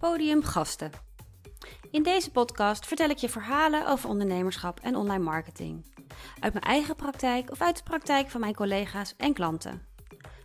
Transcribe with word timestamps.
Podiumgasten. 0.00 0.90
In 1.90 2.02
deze 2.02 2.30
podcast 2.30 2.86
vertel 2.86 3.08
ik 3.08 3.16
je 3.16 3.28
verhalen 3.28 3.86
over 3.86 4.08
ondernemerschap 4.08 4.80
en 4.80 4.96
online 4.96 5.24
marketing. 5.24 5.94
Uit 6.40 6.52
mijn 6.52 6.64
eigen 6.64 6.96
praktijk 6.96 7.50
of 7.50 7.60
uit 7.60 7.76
de 7.76 7.82
praktijk 7.82 8.30
van 8.30 8.40
mijn 8.40 8.54
collega's 8.54 9.14
en 9.16 9.32
klanten. 9.32 9.86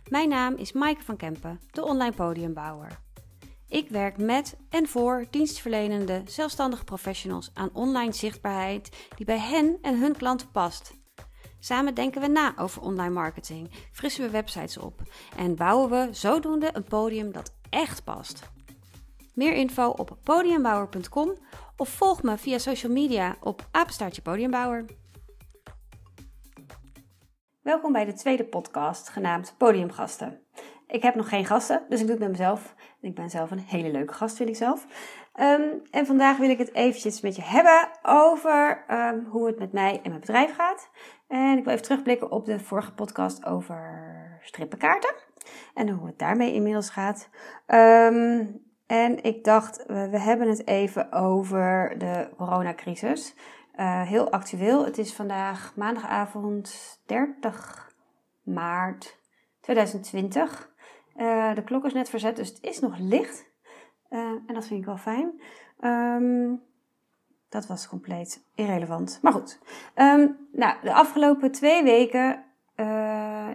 Mijn 0.08 0.28
naam 0.28 0.54
is 0.54 0.72
Maaike 0.72 1.02
van 1.02 1.16
Kempen, 1.16 1.60
de 1.70 1.84
online 1.84 2.12
podiumbouwer. 2.12 2.98
Ik 3.68 3.88
werk 3.88 4.18
met 4.18 4.56
en 4.70 4.88
voor 4.88 5.26
dienstverlenende 5.30 6.22
zelfstandige 6.24 6.84
professionals 6.84 7.50
aan 7.54 7.70
online 7.72 8.12
zichtbaarheid 8.12 9.08
die 9.16 9.26
bij 9.26 9.40
hen 9.40 9.78
en 9.82 10.00
hun 10.00 10.16
klanten 10.16 10.50
past. 10.50 10.94
Samen 11.58 11.94
denken 11.94 12.20
we 12.20 12.26
na 12.26 12.54
over 12.58 12.82
online 12.82 13.14
marketing, 13.14 13.70
frissen 13.92 14.24
we 14.24 14.30
websites 14.30 14.78
op 14.78 15.02
en 15.36 15.56
bouwen 15.56 15.90
we 15.90 16.14
zodoende 16.14 16.70
een 16.72 16.84
podium 16.84 17.32
dat 17.32 17.54
echt 17.70 18.04
past. 18.04 18.54
Meer 19.36 19.52
info 19.52 19.88
op 19.88 20.16
podiumbouwer.com 20.22 21.36
of 21.76 21.88
volg 21.88 22.22
me 22.22 22.38
via 22.38 22.58
social 22.58 22.92
media 22.92 23.36
op 23.40 23.68
apenstaartje 23.70 24.22
podiumbouwer. 24.22 24.84
Welkom 27.62 27.92
bij 27.92 28.04
de 28.04 28.12
tweede 28.12 28.44
podcast 28.44 29.08
genaamd 29.08 29.54
Podiumgasten. 29.58 30.40
Ik 30.86 31.02
heb 31.02 31.14
nog 31.14 31.28
geen 31.28 31.44
gasten, 31.44 31.84
dus 31.88 32.00
ik 32.00 32.06
doe 32.06 32.14
het 32.14 32.24
met 32.24 32.30
mezelf. 32.30 32.74
Ik 33.00 33.14
ben 33.14 33.30
zelf 33.30 33.50
een 33.50 33.58
hele 33.58 33.90
leuke 33.90 34.12
gast, 34.12 34.36
vind 34.36 34.48
ik 34.48 34.56
zelf. 34.56 34.86
Ehm, 35.32 35.68
en 35.90 36.06
vandaag 36.06 36.36
wil 36.36 36.50
ik 36.50 36.58
het 36.58 36.74
eventjes 36.74 37.20
met 37.20 37.36
je 37.36 37.42
hebben 37.42 37.88
over 38.02 38.84
ehm, 38.86 39.24
hoe 39.24 39.46
het 39.46 39.58
met 39.58 39.72
mij 39.72 40.00
en 40.02 40.08
mijn 40.08 40.20
bedrijf 40.20 40.54
gaat. 40.54 40.90
En 41.28 41.58
ik 41.58 41.64
wil 41.64 41.72
even 41.72 41.84
terugblikken 41.84 42.30
op 42.30 42.44
de 42.44 42.60
vorige 42.60 42.92
podcast 42.92 43.44
over 43.44 44.38
strippenkaarten. 44.42 45.14
En 45.74 45.88
hoe 45.88 46.06
het 46.06 46.18
daarmee 46.18 46.52
inmiddels 46.52 46.90
gaat. 46.90 47.28
Ehm, 47.66 48.44
en 48.86 49.22
ik 49.22 49.44
dacht, 49.44 49.84
we, 49.86 50.18
hebben 50.18 50.48
het 50.48 50.66
even 50.66 51.12
over 51.12 51.94
de 51.98 52.28
coronacrisis. 52.36 53.34
Uh, 53.76 54.02
heel 54.02 54.30
actueel. 54.30 54.84
Het 54.84 54.98
is 54.98 55.14
vandaag 55.14 55.72
maandagavond 55.76 57.00
30 57.06 57.92
maart 58.42 59.18
2020. 59.60 60.70
Uh, 61.16 61.54
de 61.54 61.64
klok 61.64 61.84
is 61.84 61.92
net 61.92 62.08
verzet, 62.08 62.36
dus 62.36 62.48
het 62.48 62.62
is 62.62 62.80
nog 62.80 62.98
licht. 62.98 63.50
Uh, 64.10 64.18
en 64.20 64.54
dat 64.54 64.66
vind 64.66 64.80
ik 64.80 64.86
wel 64.86 64.96
fijn. 64.96 65.40
Um, 65.80 66.62
dat 67.48 67.66
was 67.66 67.88
compleet 67.88 68.44
irrelevant. 68.54 69.18
Maar 69.22 69.32
goed. 69.32 69.58
Um, 69.94 70.48
nou, 70.52 70.76
de 70.82 70.92
afgelopen 70.92 71.52
twee 71.52 71.82
weken 71.82 72.44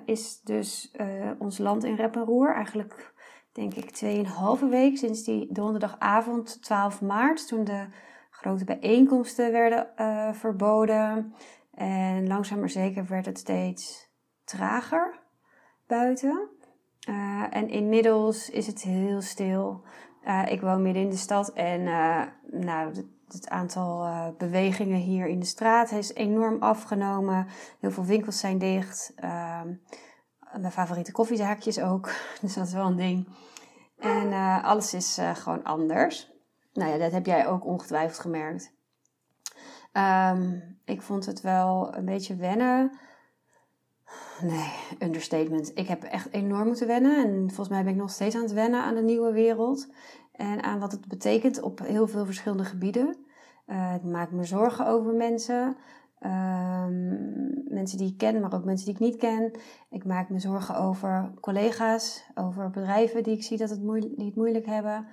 is 0.05 0.41
dus 0.41 0.95
ons 1.39 1.57
land 1.57 1.83
in 1.83 1.95
rep 1.95 2.15
en 2.15 2.23
roer. 2.23 2.53
Eigenlijk 2.53 3.13
denk 3.51 3.73
ik 3.73 3.91
tweeënhalve 3.91 4.67
week 4.67 4.97
sinds 4.97 5.23
die 5.23 5.47
donderdagavond 5.53 6.61
12 6.63 7.01
maart. 7.01 7.47
Toen 7.47 7.63
de 7.63 7.85
grote 8.29 8.63
bijeenkomsten 8.63 9.51
werden 9.51 9.87
verboden. 10.35 11.33
En 11.73 12.27
langzaam 12.27 12.59
maar 12.59 12.69
zeker 12.69 13.05
werd 13.07 13.25
het 13.25 13.37
steeds 13.37 14.09
trager 14.43 15.19
buiten. 15.87 16.49
Uh, 17.09 17.43
en 17.49 17.69
inmiddels 17.69 18.49
is 18.49 18.67
het 18.67 18.81
heel 18.81 19.21
stil. 19.21 19.83
Uh, 20.27 20.45
ik 20.47 20.61
woon 20.61 20.81
midden 20.81 21.03
in 21.03 21.09
de 21.09 21.15
stad 21.15 21.53
en 21.53 21.83
nou, 22.43 22.87
het, 22.87 23.05
het 23.27 23.49
aantal 23.49 24.07
bewegingen 24.37 24.99
hier 24.99 25.27
in 25.27 25.39
de 25.39 25.45
straat 25.45 25.91
is 25.91 26.13
enorm 26.13 26.61
afgenomen. 26.61 27.47
Heel 27.79 27.91
veel 27.91 28.05
winkels 28.05 28.39
zijn 28.39 28.57
dicht. 28.57 29.13
Ehm, 29.15 29.73
mijn 30.59 30.71
favoriete 30.71 31.11
koffiezaakjes 31.11 31.79
ook. 31.79 32.09
Dus 32.41 32.53
dat 32.53 32.67
is 32.67 32.73
wel 32.73 32.85
een 32.85 32.95
ding. 32.95 33.27
En 33.99 34.33
alles 34.63 34.93
is 34.93 35.19
gewoon 35.33 35.63
anders. 35.63 36.31
Nou 36.73 36.91
ja, 36.91 36.97
dat 36.97 37.11
heb 37.11 37.25
jij 37.25 37.47
ook 37.47 37.65
ongetwijfeld 37.65 38.19
gemerkt. 38.19 38.73
Um, 39.93 40.77
ik 40.85 41.01
vond 41.01 41.25
het 41.25 41.41
wel 41.41 41.95
een 41.95 42.05
beetje 42.05 42.35
wennen 42.35 42.91
Nee, 44.41 44.71
understatement. 44.99 45.71
Ik 45.77 45.87
heb 45.87 46.03
echt 46.03 46.33
enorm 46.33 46.67
moeten 46.67 46.87
wennen. 46.87 47.25
En 47.25 47.47
volgens 47.47 47.69
mij 47.69 47.83
ben 47.83 47.93
ik 47.93 47.99
nog 47.99 48.09
steeds 48.09 48.35
aan 48.35 48.41
het 48.41 48.53
wennen 48.53 48.83
aan 48.83 48.95
de 48.95 49.01
nieuwe 49.01 49.31
wereld. 49.31 49.87
En 50.31 50.63
aan 50.63 50.79
wat 50.79 50.91
het 50.91 51.07
betekent 51.07 51.61
op 51.61 51.79
heel 51.79 52.07
veel 52.07 52.25
verschillende 52.25 52.65
gebieden. 52.65 53.15
Uh, 53.67 53.93
ik 53.95 54.03
maak 54.03 54.31
me 54.31 54.43
zorgen 54.43 54.87
over 54.87 55.13
mensen. 55.13 55.77
Um, 56.25 57.63
mensen 57.67 57.97
die 57.97 58.11
ik 58.11 58.17
ken, 58.17 58.41
maar 58.41 58.53
ook 58.53 58.63
mensen 58.63 58.85
die 58.85 58.95
ik 58.95 58.99
niet 59.01 59.15
ken. 59.15 59.51
Ik 59.89 60.05
maak 60.05 60.29
me 60.29 60.39
zorgen 60.39 60.75
over 60.77 61.31
collega's, 61.39 62.29
over 62.35 62.69
bedrijven 62.69 63.23
die 63.23 63.35
ik 63.35 63.43
zie 63.43 63.57
dat 63.57 63.69
het, 63.69 63.83
moeilijk, 63.83 64.15
die 64.17 64.25
het 64.25 64.35
moeilijk 64.35 64.65
hebben. 64.65 65.07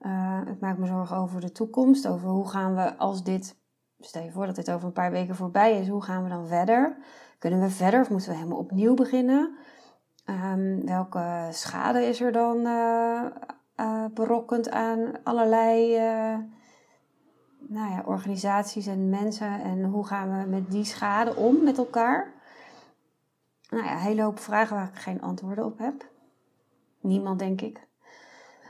Uh, 0.00 0.40
ik 0.46 0.60
maak 0.60 0.78
me 0.78 0.86
zorgen 0.86 1.16
over 1.16 1.40
de 1.40 1.52
toekomst, 1.52 2.06
over 2.06 2.28
hoe 2.28 2.48
gaan 2.48 2.74
we 2.74 2.96
als 2.96 3.24
dit, 3.24 3.56
stel 3.98 4.22
je 4.22 4.30
voor 4.30 4.46
dat 4.46 4.54
dit 4.54 4.70
over 4.70 4.86
een 4.86 4.92
paar 4.92 5.10
weken 5.10 5.34
voorbij 5.34 5.80
is, 5.80 5.88
hoe 5.88 6.02
gaan 6.02 6.22
we 6.22 6.28
dan 6.28 6.46
verder? 6.46 6.96
Kunnen 7.38 7.60
we 7.60 7.70
verder 7.70 8.00
of 8.00 8.10
moeten 8.10 8.28
we 8.28 8.36
helemaal 8.36 8.58
opnieuw 8.58 8.94
beginnen? 8.94 9.56
Um, 10.24 10.86
welke 10.86 11.48
schade 11.50 12.06
is 12.06 12.20
er 12.20 12.32
dan 12.32 12.56
uh, 12.56 13.24
berokkend 14.14 14.70
aan 14.70 15.12
allerlei 15.22 15.96
nou 17.68 17.90
ja, 17.90 18.02
organisaties 18.04 18.86
en 18.86 19.08
mensen? 19.08 19.62
En 19.62 19.84
hoe 19.84 20.06
gaan 20.06 20.38
we 20.38 20.48
met 20.48 20.70
die 20.70 20.84
schade 20.84 21.36
om 21.36 21.62
met 21.62 21.78
elkaar? 21.78 22.32
Nou 23.70 23.84
ja, 23.84 23.92
een 23.92 23.98
hele 23.98 24.22
hoop 24.22 24.38
vragen 24.38 24.76
waar 24.76 24.90
ik 24.94 25.00
geen 25.00 25.22
antwoorden 25.22 25.64
op 25.64 25.78
heb. 25.78 26.06
Niemand, 27.00 27.38
denk 27.38 27.60
ik. 27.60 27.86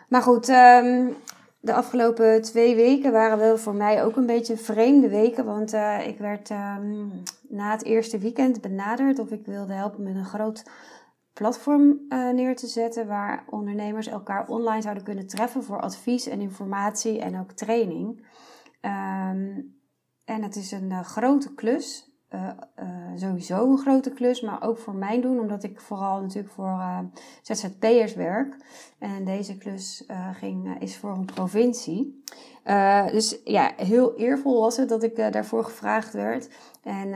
Maar 0.08 0.22
goed, 0.22 0.48
um, 0.48 1.16
de 1.60 1.74
afgelopen 1.74 2.42
twee 2.42 2.74
weken 2.74 3.12
waren 3.12 3.38
wel 3.38 3.58
voor 3.58 3.74
mij 3.74 4.04
ook 4.04 4.16
een 4.16 4.26
beetje 4.26 4.56
vreemde 4.56 5.08
weken. 5.08 5.44
Want 5.44 5.74
uh, 5.74 6.06
ik 6.06 6.18
werd 6.18 6.50
um, 6.50 7.22
na 7.48 7.70
het 7.70 7.84
eerste 7.84 8.18
weekend 8.18 8.60
benaderd 8.60 9.18
of 9.18 9.30
ik 9.30 9.46
wilde 9.46 9.72
helpen 9.72 10.02
met 10.02 10.14
een 10.14 10.24
groot 10.24 10.64
platform 11.32 12.00
uh, 12.08 12.30
neer 12.30 12.56
te 12.56 12.66
zetten. 12.66 13.06
Waar 13.06 13.44
ondernemers 13.50 14.06
elkaar 14.06 14.48
online 14.48 14.82
zouden 14.82 15.04
kunnen 15.04 15.26
treffen 15.26 15.64
voor 15.64 15.80
advies 15.80 16.26
en 16.26 16.40
informatie 16.40 17.20
en 17.20 17.40
ook 17.40 17.52
training. 17.52 18.24
Um, 18.86 19.74
en 20.24 20.42
het 20.42 20.56
is 20.56 20.72
een 20.72 20.90
uh, 20.90 21.00
grote 21.00 21.54
klus. 21.54 22.14
Uh, 22.30 22.50
uh, 22.78 23.10
sowieso 23.16 23.70
een 23.70 23.78
grote 23.78 24.10
klus, 24.10 24.40
maar 24.40 24.62
ook 24.62 24.78
voor 24.78 24.94
mijn 24.94 25.20
doen, 25.20 25.40
omdat 25.40 25.62
ik 25.62 25.80
vooral 25.80 26.20
natuurlijk 26.20 26.54
voor 26.54 26.82
ZZP'ers 27.42 28.14
werk. 28.14 28.56
En 28.98 29.24
deze 29.24 29.56
klus 29.56 30.04
ging, 30.32 30.80
is 30.80 30.96
voor 30.96 31.10
een 31.10 31.24
provincie. 31.24 32.22
dus 33.10 33.40
ja, 33.44 33.72
heel 33.76 34.16
eervol 34.16 34.60
was 34.60 34.76
het 34.76 34.88
dat 34.88 35.02
ik 35.02 35.16
daarvoor 35.32 35.64
gevraagd 35.64 36.12
werd. 36.12 36.48
En, 36.82 37.14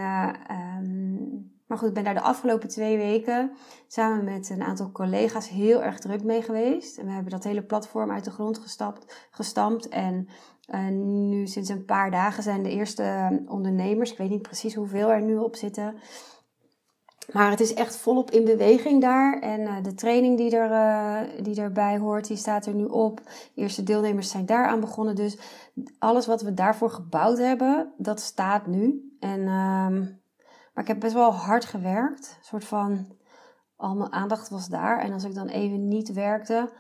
um, 0.79 1.53
maar 1.67 1.79
goed, 1.79 1.89
ik 1.89 1.95
ben 1.95 2.05
daar 2.05 2.15
de 2.15 2.21
afgelopen 2.21 2.69
twee 2.69 2.97
weken 2.97 3.51
samen 3.87 4.25
met 4.25 4.51
een 4.51 4.63
aantal 4.63 4.93
collega's 4.93 5.49
heel 5.49 5.83
erg 5.83 5.99
druk 5.99 6.25
mee 6.25 6.43
geweest. 6.43 6.99
En 6.99 7.07
we 7.07 7.13
hebben 7.13 7.33
dat 7.33 7.45
hele 7.45 7.63
platform 7.63 8.11
uit 8.11 8.25
de 8.25 8.31
grond 8.31 8.59
gestapt, 8.59 9.29
gestampt. 9.31 9.89
En 9.89 10.29
en 10.71 11.29
nu 11.29 11.47
sinds 11.47 11.69
een 11.69 11.85
paar 11.85 12.11
dagen 12.11 12.43
zijn 12.43 12.63
de 12.63 12.71
eerste 12.71 13.43
ondernemers, 13.47 14.13
ik 14.13 14.19
weet 14.19 14.31
niet 14.31 14.43
precies 14.43 14.75
hoeveel 14.75 15.11
er 15.11 15.23
nu 15.23 15.37
op 15.37 15.57
zitten. 15.57 15.95
Maar 17.33 17.51
het 17.51 17.61
is 17.61 17.75
echt 17.75 17.97
volop 17.97 18.31
in 18.31 18.45
beweging 18.45 19.01
daar. 19.01 19.41
En 19.41 19.61
uh, 19.61 19.75
de 19.83 19.95
training 19.95 20.37
die, 20.37 20.57
er, 20.57 20.71
uh, 20.71 21.45
die 21.45 21.61
erbij 21.61 21.99
hoort, 21.99 22.27
die 22.27 22.37
staat 22.37 22.67
er 22.67 22.75
nu 22.75 22.85
op. 22.85 23.21
Eerste 23.55 23.83
deelnemers 23.83 24.31
zijn 24.31 24.47
daaraan 24.47 24.81
begonnen. 24.81 25.15
Dus 25.15 25.39
alles 25.99 26.27
wat 26.27 26.43
we 26.43 26.55
daarvoor 26.55 26.91
gebouwd 26.91 27.39
hebben, 27.39 27.93
dat 27.97 28.21
staat 28.21 28.67
nu. 28.67 29.15
En, 29.21 29.41
uh, 29.41 29.47
maar 30.75 30.85
ik 30.85 30.89
heb 30.89 31.01
best 31.01 31.15
wel 31.15 31.33
hard 31.33 31.65
gewerkt. 31.65 32.37
Een 32.39 32.45
soort 32.45 32.65
van, 32.65 33.07
al 33.77 33.95
mijn 33.95 34.13
aandacht 34.13 34.49
was 34.49 34.69
daar. 34.69 34.99
En 34.99 35.13
als 35.13 35.25
ik 35.25 35.35
dan 35.35 35.49
even 35.49 35.89
niet 35.89 36.13
werkte, 36.13 36.71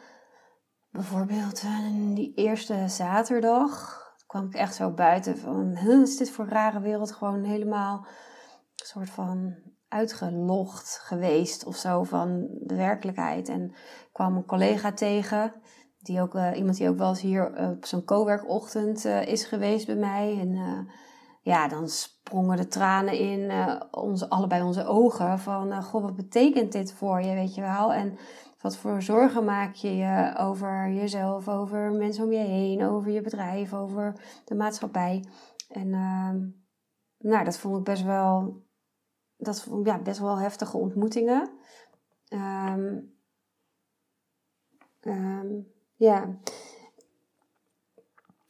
bijvoorbeeld 0.90 1.62
eh, 1.62 2.14
die 2.14 2.34
eerste 2.34 2.88
zaterdag 2.88 3.98
kwam 4.26 4.46
ik 4.46 4.54
echt 4.54 4.74
zo 4.74 4.90
buiten 4.90 5.38
van, 5.38 5.76
is 6.02 6.16
dit 6.16 6.30
voor 6.30 6.48
rare 6.48 6.80
wereld? 6.80 7.12
Gewoon 7.12 7.42
helemaal 7.42 8.06
een 8.76 8.86
soort 8.86 9.10
van 9.10 9.54
uitgelogd 9.88 11.00
geweest 11.02 11.64
of 11.64 11.76
zo 11.76 12.02
van 12.02 12.48
de 12.60 12.74
werkelijkheid. 12.74 13.48
En 13.48 13.74
kwam 14.12 14.36
een 14.36 14.46
collega 14.46 14.92
tegen, 14.92 15.52
die 15.98 16.20
ook, 16.20 16.34
uh, 16.34 16.50
iemand 16.56 16.76
die 16.76 16.88
ook 16.88 16.98
wel 16.98 17.08
eens 17.08 17.20
hier 17.20 17.70
op 17.70 17.84
zo'n 17.84 18.04
coworkochtend 18.04 19.04
uh, 19.04 19.26
is 19.26 19.44
geweest 19.44 19.86
bij 19.86 19.96
mij. 19.96 20.38
En 20.40 20.88
ja, 21.42 21.68
dan 21.68 21.88
sprongen 21.88 22.56
de 22.56 22.66
tranen 22.66 23.18
in 23.18 23.52
onze, 23.90 24.28
allebei 24.28 24.62
onze 24.62 24.86
ogen 24.86 25.38
van, 25.38 25.82
goh, 25.82 26.02
wat 26.02 26.16
betekent 26.16 26.72
dit 26.72 26.92
voor 26.92 27.22
je, 27.22 27.34
weet 27.34 27.54
je 27.54 27.60
wel? 27.60 27.92
En 27.92 28.18
wat 28.60 28.76
voor 28.76 29.02
zorgen 29.02 29.44
maak 29.44 29.74
je 29.74 29.96
je 29.96 30.34
over 30.38 30.92
jezelf, 30.92 31.48
over 31.48 31.92
mensen 31.92 32.24
om 32.24 32.32
je 32.32 32.38
heen, 32.38 32.84
over 32.84 33.10
je 33.10 33.20
bedrijf, 33.20 33.74
over 33.74 34.14
de 34.44 34.54
maatschappij? 34.54 35.24
En 35.68 35.86
uh, 35.86 36.34
nou, 37.18 37.44
dat 37.44 37.58
vond 37.58 37.78
ik 37.78 37.84
best 37.84 38.02
wel, 38.02 38.62
dat 39.36 39.62
vond, 39.62 39.86
ja, 39.86 39.98
best 39.98 40.18
wel 40.18 40.38
heftige 40.38 40.76
ontmoetingen. 40.76 41.50
Um, 42.28 43.14
um, 45.00 45.72
ja. 45.94 46.38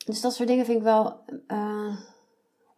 Dus 0.05 0.21
dat 0.21 0.35
soort 0.35 0.49
dingen 0.49 0.65
vind 0.65 0.79
ik 0.79 0.85
wel, 0.85 1.25
uh, 1.47 1.97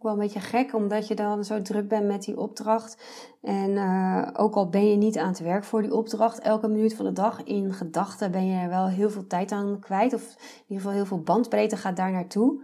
wel 0.03 0.13
een 0.13 0.19
beetje 0.19 0.41
gek, 0.41 0.75
omdat 0.75 1.09
je 1.09 1.15
dan 1.15 1.45
zo 1.45 1.63
druk 1.63 1.89
bent 1.89 2.07
met 2.07 2.25
die 2.25 2.39
opdracht. 2.39 3.03
En 3.43 3.71
uh, 3.71 4.29
ook 4.33 4.55
al 4.55 4.69
ben 4.69 4.91
je 4.91 4.97
niet 4.97 5.19
aan 5.19 5.29
het 5.29 5.41
werk 5.41 5.65
voor 5.65 5.83
die 5.83 5.95
opdracht, 5.95 6.39
elke 6.39 6.69
minuut 6.69 6.95
van 6.95 7.05
de 7.05 7.13
dag 7.13 7.43
in 7.43 7.73
gedachten 7.73 8.31
ben 8.31 8.47
je 8.47 8.61
er 8.61 8.69
wel 8.69 8.89
heel 8.89 9.11
veel 9.11 9.27
tijd 9.27 9.53
aan 9.53 9.79
kwijt. 9.81 10.15
Of 10.15 10.23
in 10.23 10.63
ieder 10.67 10.77
geval 10.77 10.93
heel 10.93 11.07
veel 11.07 11.23
bandbreedte 11.23 11.77
gaat 11.77 11.97
daar 11.97 12.13
naartoe. 12.13 12.61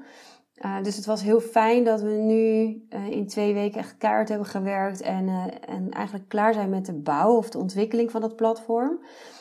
Uh, 0.64 0.82
dus 0.82 0.96
het 0.96 1.06
was 1.06 1.22
heel 1.22 1.40
fijn 1.40 1.84
dat 1.84 2.00
we 2.00 2.10
nu 2.10 2.42
uh, 2.90 3.06
in 3.10 3.26
twee 3.26 3.54
weken 3.54 3.78
echt 3.78 3.96
kaart 3.96 4.28
hebben 4.28 4.46
gewerkt 4.46 5.00
en, 5.00 5.28
en 5.66 5.90
eigenlijk 5.90 6.28
klaar 6.28 6.54
zijn 6.54 6.70
met 6.70 6.86
de 6.86 6.94
bouw 6.94 7.36
of 7.36 7.50
de 7.50 7.58
ontwikkeling 7.58 8.10
van 8.10 8.20
dat 8.20 8.36
platform. 8.36 9.00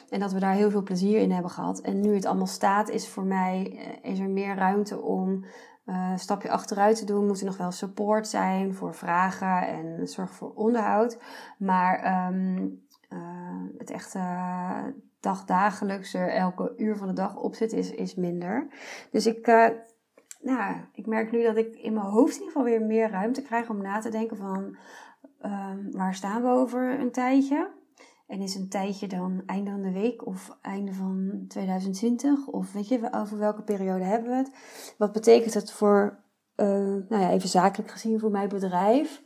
En 0.09 0.19
dat 0.19 0.31
we 0.31 0.39
daar 0.39 0.53
heel 0.53 0.71
veel 0.71 0.83
plezier 0.83 1.19
in 1.19 1.31
hebben 1.31 1.51
gehad. 1.51 1.79
En 1.79 2.01
nu 2.01 2.15
het 2.15 2.25
allemaal 2.25 2.47
staat, 2.47 2.89
is 2.89 3.07
voor 3.07 3.23
mij 3.23 3.79
is 4.01 4.19
er 4.19 4.29
meer 4.29 4.55
ruimte 4.55 5.01
om 5.01 5.45
een 5.87 6.19
stapje 6.19 6.49
achteruit 6.49 6.97
te 6.97 7.05
doen. 7.05 7.25
Moet 7.25 7.39
er 7.39 7.45
nog 7.45 7.57
wel 7.57 7.71
support 7.71 8.27
zijn 8.27 8.73
voor 8.73 8.95
vragen 8.95 9.67
en 9.67 10.07
zorg 10.07 10.31
voor 10.31 10.53
onderhoud. 10.53 11.17
Maar 11.57 12.27
um, 12.27 12.85
het 13.77 13.91
echte 13.91 14.19
dagdagelijkse, 15.19 16.17
elke 16.17 16.73
uur 16.77 16.97
van 16.97 17.07
de 17.07 17.13
dag 17.13 17.35
opzet 17.35 17.73
is, 17.73 17.91
is 17.91 18.15
minder. 18.15 18.67
Dus 19.11 19.25
ik 19.25 19.47
nou, 20.41 20.75
ik 20.93 21.05
merk 21.05 21.31
nu 21.31 21.43
dat 21.43 21.57
ik 21.57 21.75
in 21.75 21.93
mijn 21.93 22.05
hoofd 22.05 22.33
in 22.35 22.39
ieder 22.39 22.47
geval 22.47 22.63
weer 22.63 22.81
meer 22.81 23.09
ruimte 23.09 23.41
krijg 23.41 23.69
om 23.69 23.81
na 23.81 23.99
te 23.99 24.09
denken 24.09 24.37
van 24.37 24.77
um, 25.45 25.91
waar 25.91 26.15
staan 26.15 26.41
we 26.41 26.47
over 26.47 26.99
een 26.99 27.11
tijdje? 27.11 27.69
En 28.27 28.41
is 28.41 28.55
een 28.55 28.69
tijdje 28.69 29.07
dan 29.07 29.43
einde 29.45 29.71
van 29.71 29.81
de 29.81 29.91
week 29.91 30.25
of 30.25 30.57
einde 30.61 30.93
van 30.93 31.45
2020? 31.47 32.47
Of 32.47 32.73
weet 32.73 32.87
je, 32.87 33.13
over 33.13 33.37
welke 33.37 33.61
periode 33.61 34.03
hebben 34.03 34.29
we 34.29 34.35
het? 34.35 34.51
Wat 34.97 35.11
betekent 35.11 35.53
het 35.53 35.71
voor, 35.71 36.19
uh, 36.55 36.67
nou 37.09 37.21
ja, 37.21 37.29
even 37.29 37.49
zakelijk 37.49 37.91
gezien 37.91 38.19
voor 38.19 38.31
mijn 38.31 38.49
bedrijf? 38.49 39.23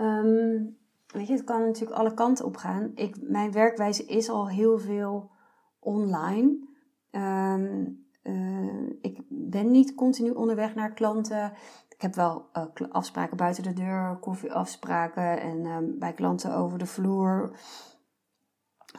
Um, 0.00 0.76
weet 1.06 1.26
je, 1.26 1.32
het 1.32 1.44
kan 1.44 1.60
natuurlijk 1.60 1.98
alle 1.98 2.14
kanten 2.14 2.44
op 2.44 2.56
gaan. 2.56 2.92
Ik, 2.94 3.16
mijn 3.20 3.52
werkwijze 3.52 4.04
is 4.04 4.28
al 4.28 4.48
heel 4.48 4.78
veel 4.78 5.30
online. 5.80 6.58
Um, 7.10 8.04
uh, 8.22 8.90
ik 9.00 9.20
ben 9.28 9.70
niet 9.70 9.94
continu 9.94 10.30
onderweg 10.30 10.74
naar 10.74 10.92
klanten. 10.92 11.52
Ik 11.88 12.02
heb 12.02 12.14
wel 12.14 12.48
uh, 12.52 12.90
afspraken 12.90 13.36
buiten 13.36 13.62
de 13.62 13.72
deur, 13.72 14.16
koffieafspraken 14.20 15.40
en 15.40 15.64
uh, 15.64 15.76
bij 15.98 16.12
klanten 16.12 16.54
over 16.56 16.78
de 16.78 16.86
vloer. 16.86 17.56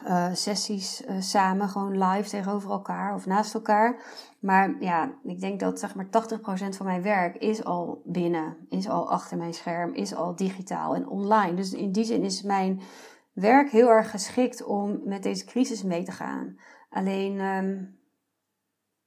Uh, 0.06 0.28
sessies 0.32 1.02
samen, 1.18 1.68
gewoon 1.68 2.04
live 2.04 2.28
tegenover 2.28 2.70
elkaar 2.70 3.14
of 3.14 3.26
naast 3.26 3.54
elkaar. 3.54 4.02
Maar 4.40 4.76
ja, 4.80 5.12
ik 5.22 5.40
denk 5.40 5.60
dat 5.60 5.78
zeg 5.78 5.94
maar 5.94 6.06
80% 6.06 6.08
van 6.76 6.86
mijn 6.86 7.02
werk 7.02 7.36
is 7.36 7.64
al 7.64 8.02
binnen, 8.04 8.56
is 8.68 8.88
al 8.88 9.10
achter 9.10 9.36
mijn 9.36 9.54
scherm, 9.54 9.94
is 9.94 10.14
al 10.14 10.36
digitaal 10.36 10.94
en 10.94 11.08
online. 11.08 11.54
Dus 11.54 11.72
in 11.72 11.92
die 11.92 12.04
zin 12.04 12.22
is 12.22 12.42
mijn 12.42 12.80
werk 13.32 13.70
heel 13.70 13.88
erg 13.88 14.10
geschikt 14.10 14.64
om 14.64 15.00
met 15.04 15.22
deze 15.22 15.44
crisis 15.44 15.82
mee 15.82 16.02
te 16.02 16.12
gaan. 16.12 16.56
Alleen 16.90 17.40
um, 17.40 17.98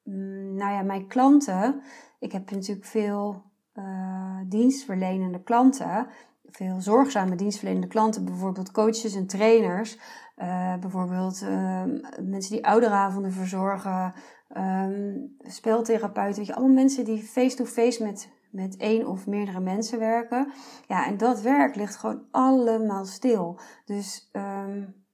Mm, 0.04 0.56
nou 0.56 0.72
ja, 0.72 0.82
mijn 0.82 1.08
klanten, 1.08 1.82
ik 2.20 2.32
heb 2.32 2.52
natuurlijk 2.52 2.88
veel 2.88 3.44
uh, 3.74 4.40
dienstverlenende 4.46 5.44
klanten, 5.44 6.08
veel 6.46 6.82
zorgzame 6.82 7.36
dienstverlenende 7.36 7.88
klanten, 7.88 8.26
bijvoorbeeld 8.26 8.72
coaches 8.72 9.16
en 9.16 9.28
trainers, 9.28 9.98
uh, 10.38 10.78
bijvoorbeeld 10.78 11.42
uh, 11.42 11.84
mensen 12.22 12.52
die 12.52 12.66
ouderavonden 12.66 13.32
verzorgen, 13.32 14.14
um, 14.58 15.36
speeltherapeuten, 15.40 16.38
weet 16.38 16.48
je, 16.48 16.56
allemaal 16.56 16.76
mensen 16.76 17.06
die 17.06 17.24
face-to-face 17.24 18.04
met, 18.04 18.30
met 18.52 18.78
één 18.78 19.08
of 19.08 19.28
meerdere 19.28 19.60
mensen 19.60 20.00
werken. 20.00 20.52
Ja, 20.88 21.06
en 21.06 21.18
dat 21.18 21.42
werk 21.42 21.76
ligt 21.76 21.96
gewoon 21.96 22.28
allemaal 22.32 23.06
stil. 23.06 23.60
Dus 23.86 24.30
um, 24.34 25.06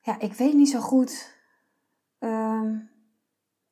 ja, 0.00 0.18
ik 0.18 0.32
weet 0.32 0.54
niet 0.54 0.70
zo 0.70 0.80
goed. 0.80 1.38
Um, 2.18 2.89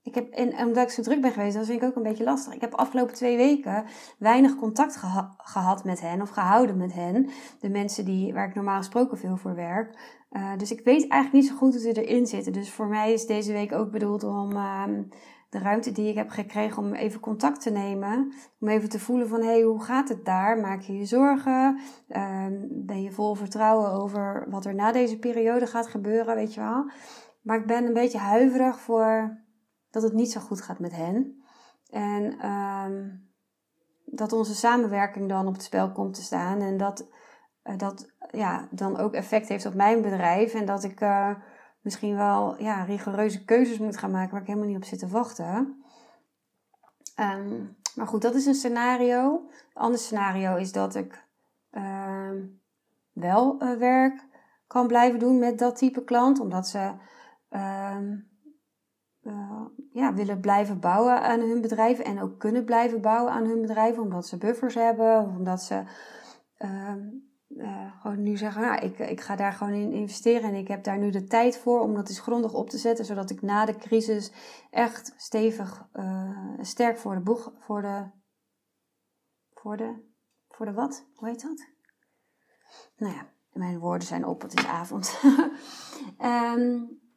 ik 0.09 0.15
heb, 0.15 0.33
en 0.33 0.67
omdat 0.67 0.85
ik 0.85 0.91
zo 0.91 1.03
druk 1.03 1.21
ben 1.21 1.33
geweest, 1.33 1.57
dat 1.57 1.67
vind 1.67 1.83
ik 1.83 1.89
ook 1.89 1.97
een 1.97 2.03
beetje 2.03 2.25
lastig. 2.25 2.55
Ik 2.55 2.61
heb 2.61 2.71
de 2.71 2.77
afgelopen 2.77 3.15
twee 3.15 3.37
weken 3.37 3.85
weinig 4.19 4.57
contact 4.57 4.97
gehad 5.37 5.85
met 5.85 6.01
hen 6.01 6.23
of 6.23 6.31
gehouden 6.31 6.77
met 6.77 6.93
hen. 6.93 7.31
De 7.61 7.69
mensen 7.69 8.05
die, 8.05 8.33
waar 8.33 8.49
ik 8.49 8.55
normaal 8.55 8.77
gesproken 8.77 9.19
veel 9.19 9.37
voor 9.37 9.55
werk. 9.55 10.17
Uh, 10.31 10.57
dus 10.57 10.71
ik 10.71 10.85
weet 10.85 11.09
eigenlijk 11.09 11.33
niet 11.33 11.47
zo 11.47 11.57
goed 11.57 11.73
hoe 11.73 11.81
ze 11.81 12.03
erin 12.03 12.27
zitten. 12.27 12.53
Dus 12.53 12.71
voor 12.71 12.87
mij 12.87 13.13
is 13.13 13.27
deze 13.27 13.53
week 13.53 13.73
ook 13.73 13.91
bedoeld 13.91 14.25
om 14.25 14.53
uh, 14.53 14.85
de 15.51 15.59
ruimte 15.59 15.93
die 15.93 16.09
ik 16.09 16.17
heb 16.17 16.31
gekregen 16.31 16.83
om 16.83 16.93
even 16.93 17.21
contact 17.21 17.61
te 17.61 17.71
nemen. 17.71 18.33
Om 18.61 18.69
even 18.69 18.89
te 18.89 18.99
voelen 18.99 19.29
van, 19.29 19.41
hé, 19.41 19.47
hey, 19.47 19.63
hoe 19.63 19.83
gaat 19.83 20.09
het 20.09 20.25
daar? 20.25 20.59
Maak 20.59 20.81
je 20.81 20.97
je 20.97 21.05
zorgen? 21.05 21.79
Uh, 22.09 22.47
ben 22.71 23.03
je 23.03 23.13
vol 23.13 23.35
vertrouwen 23.35 23.93
over 23.93 24.47
wat 24.51 24.65
er 24.65 24.75
na 24.75 24.93
deze 24.93 25.19
periode 25.19 25.67
gaat 25.67 25.87
gebeuren, 25.87 26.35
weet 26.35 26.55
je 26.55 26.61
wel? 26.61 26.91
Maar 27.43 27.59
ik 27.59 27.67
ben 27.67 27.87
een 27.87 27.93
beetje 27.93 28.19
huiverig 28.19 28.81
voor 28.81 29.39
dat 29.91 30.03
het 30.03 30.13
niet 30.13 30.33
zo 30.33 30.41
goed 30.41 30.61
gaat 30.61 30.79
met 30.79 30.93
hen. 30.93 31.43
En 31.91 32.47
um, 32.47 33.29
dat 34.05 34.33
onze 34.33 34.55
samenwerking 34.55 35.29
dan 35.29 35.47
op 35.47 35.53
het 35.53 35.63
spel 35.63 35.93
komt 35.93 36.15
te 36.15 36.23
staan. 36.23 36.61
En 36.61 36.77
dat 36.77 37.09
uh, 37.65 37.77
dat 37.77 38.13
ja, 38.31 38.69
dan 38.71 38.97
ook 38.97 39.15
effect 39.15 39.49
heeft 39.49 39.67
op 39.67 39.75
mijn 39.75 40.03
bedrijf. 40.03 40.55
En 40.55 40.67
dat 40.67 40.85
ik 40.85 41.01
uh, 41.01 41.35
misschien 41.81 42.17
wel 42.17 42.63
ja, 42.63 42.83
rigoureuze 42.83 43.45
keuzes 43.45 43.79
moet 43.79 43.99
gaan 43.99 44.11
maken 44.11 44.31
waar 44.31 44.41
ik 44.41 44.47
helemaal 44.47 44.69
niet 44.69 44.77
op 44.77 44.85
zit 44.85 44.99
te 44.99 45.09
wachten. 45.09 45.83
Um, 47.21 47.77
maar 47.95 48.07
goed, 48.07 48.23
dat 48.23 48.35
is 48.35 48.47
een 48.47 48.55
scenario. 48.55 49.33
Een 49.35 49.83
ander 49.83 50.01
scenario 50.01 50.57
is 50.57 50.73
dat 50.73 50.95
ik 50.95 51.27
uh, 51.73 52.31
wel 53.13 53.63
uh, 53.63 53.79
werk 53.79 54.27
kan 54.67 54.87
blijven 54.87 55.19
doen 55.19 55.39
met 55.39 55.59
dat 55.59 55.77
type 55.77 56.05
klant. 56.05 56.41
Omdat 56.41 56.69
ze 56.69 56.93
uh, 59.29 59.65
ja, 59.93 60.15
willen 60.15 60.41
blijven 60.41 60.81
bouwen 60.81 61.23
aan 61.23 61.41
hun 61.41 61.61
bedrijf 61.61 61.99
en 61.99 62.21
ook 62.21 62.39
kunnen 62.39 62.65
blijven 62.65 63.01
bouwen 63.01 63.33
aan 63.33 63.45
hun 63.45 63.61
bedrijf, 63.61 63.99
omdat 63.99 64.27
ze 64.27 64.39
buffers 64.39 64.75
hebben 64.75 65.21
of 65.21 65.37
omdat 65.37 65.63
ze 65.63 65.83
uh, 66.59 66.95
uh, 67.49 68.01
gewoon 68.01 68.23
nu 68.23 68.37
zeggen, 68.37 68.63
nou, 68.63 68.81
ik, 68.81 68.99
ik 68.99 69.21
ga 69.21 69.37
daar 69.37 69.53
gewoon 69.53 69.73
in 69.73 69.93
investeren 69.93 70.49
en 70.49 70.55
ik 70.55 70.69
heb 70.69 70.85
daar 70.85 70.99
nu 70.99 71.11
de 71.11 71.25
tijd 71.25 71.59
voor 71.59 71.81
om 71.81 71.95
dat 71.95 72.09
eens 72.09 72.21
grondig 72.21 72.55
op 72.55 72.71
te 72.71 72.79
zetten, 72.79 73.05
zodat 73.05 73.31
ik 73.31 73.43
na 73.43 73.65
de 73.65 73.77
crisis 73.77 74.33
echt 74.71 75.15
stevig, 75.17 75.89
uh, 75.95 76.59
sterk 76.61 76.99
voor 76.99 77.15
de 77.15 77.21
boeg, 77.21 77.53
voor 77.59 77.83
de, 77.83 78.11
voor 79.55 79.77
de, 79.77 79.95
voor 80.49 80.67
de 80.67 80.73
wat? 80.73 81.07
Hoe 81.15 81.29
heet 81.29 81.43
dat? 81.43 81.67
Nou 82.97 83.15
ja, 83.15 83.27
mijn 83.53 83.79
woorden 83.79 84.09
zijn 84.09 84.25
op, 84.25 84.43
het 84.43 84.59
is 84.59 84.67
avond. 84.67 85.21
um, 86.21 87.01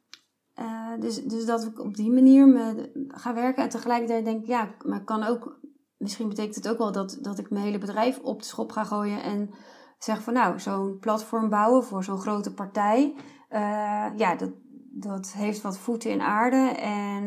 uh, 0.58 1.00
dus, 1.00 1.24
dus 1.24 1.44
dat 1.44 1.64
ik 1.64 1.80
op 1.80 1.94
die 1.94 2.12
manier 2.12 2.48
me 2.48 2.90
ga 3.08 3.34
werken. 3.34 3.62
En 3.62 3.68
tegelijkertijd 3.68 4.24
denk 4.24 4.40
ik, 4.40 4.48
ja, 4.48 4.68
maar 4.84 5.04
kan 5.04 5.22
ook, 5.22 5.60
misschien 5.96 6.28
betekent 6.28 6.54
het 6.54 6.68
ook 6.68 6.78
wel 6.78 6.92
dat, 6.92 7.18
dat 7.20 7.38
ik 7.38 7.50
mijn 7.50 7.64
hele 7.64 7.78
bedrijf 7.78 8.18
op 8.18 8.38
de 8.38 8.46
schop 8.46 8.72
ga 8.72 8.84
gooien 8.84 9.22
en 9.22 9.50
zeg 9.98 10.22
van 10.22 10.32
nou, 10.32 10.60
zo'n 10.60 10.98
platform 10.98 11.48
bouwen 11.48 11.84
voor 11.84 12.04
zo'n 12.04 12.20
grote 12.20 12.54
partij. 12.54 13.14
Uh, 13.50 14.06
ja, 14.16 14.34
dat, 14.36 14.50
dat 14.90 15.32
heeft 15.32 15.62
wat 15.62 15.78
voeten 15.78 16.10
in 16.10 16.20
aarde. 16.20 16.80
En 16.80 17.24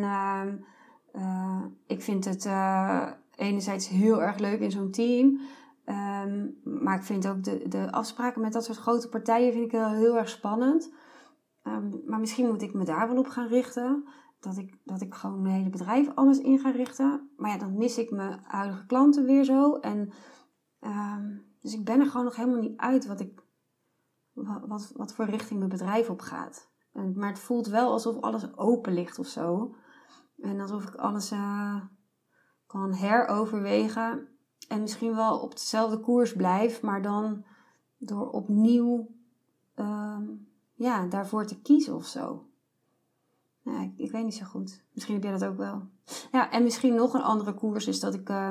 uh, 1.16 1.62
ik 1.88 2.02
vind 2.02 2.26
het 2.26 2.50
enerzijds 3.36 3.88
heel 3.88 4.22
erg 4.22 4.38
leuk 4.38 4.60
in 4.60 4.72
zo'n 4.72 4.92
team. 4.92 5.40
Um, 5.86 6.58
maar 6.64 6.96
ik 6.96 7.04
vind 7.04 7.28
ook 7.28 7.44
de, 7.44 7.68
de 7.68 7.92
afspraken 7.92 8.42
met 8.42 8.54
dat 8.54 8.64
soort 8.66 8.78
grote 8.78 9.10
partijen 9.10 9.52
vind 9.54 9.66
ik 9.66 9.72
heel, 9.72 9.90
heel 9.90 10.18
erg 10.18 10.30
spannend. 10.30 10.94
Um, 11.68 12.02
maar 12.06 12.20
misschien 12.20 12.48
moet 12.48 12.62
ik 12.62 12.74
me 12.74 12.86
daar 12.86 13.08
wel 13.08 13.18
op 13.18 13.28
gaan 13.28 13.48
richten. 13.48 14.08
Dat 14.40 14.58
ik, 14.58 14.78
dat 14.84 15.02
ik 15.02 15.14
gewoon 15.14 15.42
mijn 15.42 15.56
hele 15.56 15.70
bedrijf 15.70 16.16
anders 16.16 16.40
in 16.40 16.60
ga 16.60 16.70
richten. 16.70 17.30
Maar 17.38 17.52
ja, 17.52 17.58
dan 17.58 17.78
mis 17.78 17.98
ik 17.98 18.12
mijn 18.12 18.40
huidige 18.44 18.86
klanten 18.86 19.26
weer 19.26 19.44
zo. 19.44 19.76
En, 19.76 20.12
um, 20.82 21.46
dus 21.60 21.74
ik 21.74 21.86
ben 21.86 22.00
er 22.00 22.06
gewoon 22.06 22.26
nog 22.26 22.36
helemaal 22.36 22.60
niet 22.60 22.78
uit 22.78 23.06
wat, 23.06 23.20
ik, 23.20 23.44
wat, 24.68 24.92
wat 24.96 25.14
voor 25.14 25.26
richting 25.26 25.60
mijn 25.60 25.72
bedrijf 25.72 26.10
op 26.10 26.22
gaat. 26.22 26.72
En, 26.94 27.14
maar 27.18 27.30
het 27.30 27.40
voelt 27.40 27.68
wel 27.68 27.92
alsof 27.92 28.22
alles 28.22 28.58
open 28.58 28.94
ligt 28.94 29.20
of 29.20 29.28
zo. 29.28 29.76
En 30.38 30.60
alsof 30.60 30.84
ik 30.84 30.96
alles 30.96 31.32
uh, 31.32 31.82
kan 32.68 32.94
heroverwegen. 32.94 34.28
En 34.68 34.82
misschien 34.82 35.16
wel 35.16 35.40
op 35.40 35.52
dezelfde 35.52 36.00
koers 36.00 36.34
blijf, 36.34 36.82
maar 36.82 37.02
dan 37.02 37.46
door 37.98 38.30
opnieuw. 38.30 39.10
Um, 39.76 40.54
ja, 40.76 41.06
daarvoor 41.06 41.46
te 41.46 41.62
kiezen 41.62 41.96
of 41.96 42.06
zo. 42.06 42.46
Ja, 43.62 43.92
ik, 43.96 44.12
weet 44.12 44.24
niet 44.24 44.36
zo 44.36 44.46
goed. 44.46 44.82
Misschien 44.92 45.14
heb 45.16 45.24
jij 45.24 45.32
dat 45.32 45.46
ook 45.46 45.58
wel. 45.58 45.82
Ja, 46.32 46.52
en 46.52 46.64
misschien 46.64 46.96
nog 46.96 47.14
een 47.14 47.22
andere 47.22 47.54
koers 47.54 47.88
is 47.88 48.00
dat 48.00 48.14
ik 48.14 48.30
uh, 48.30 48.50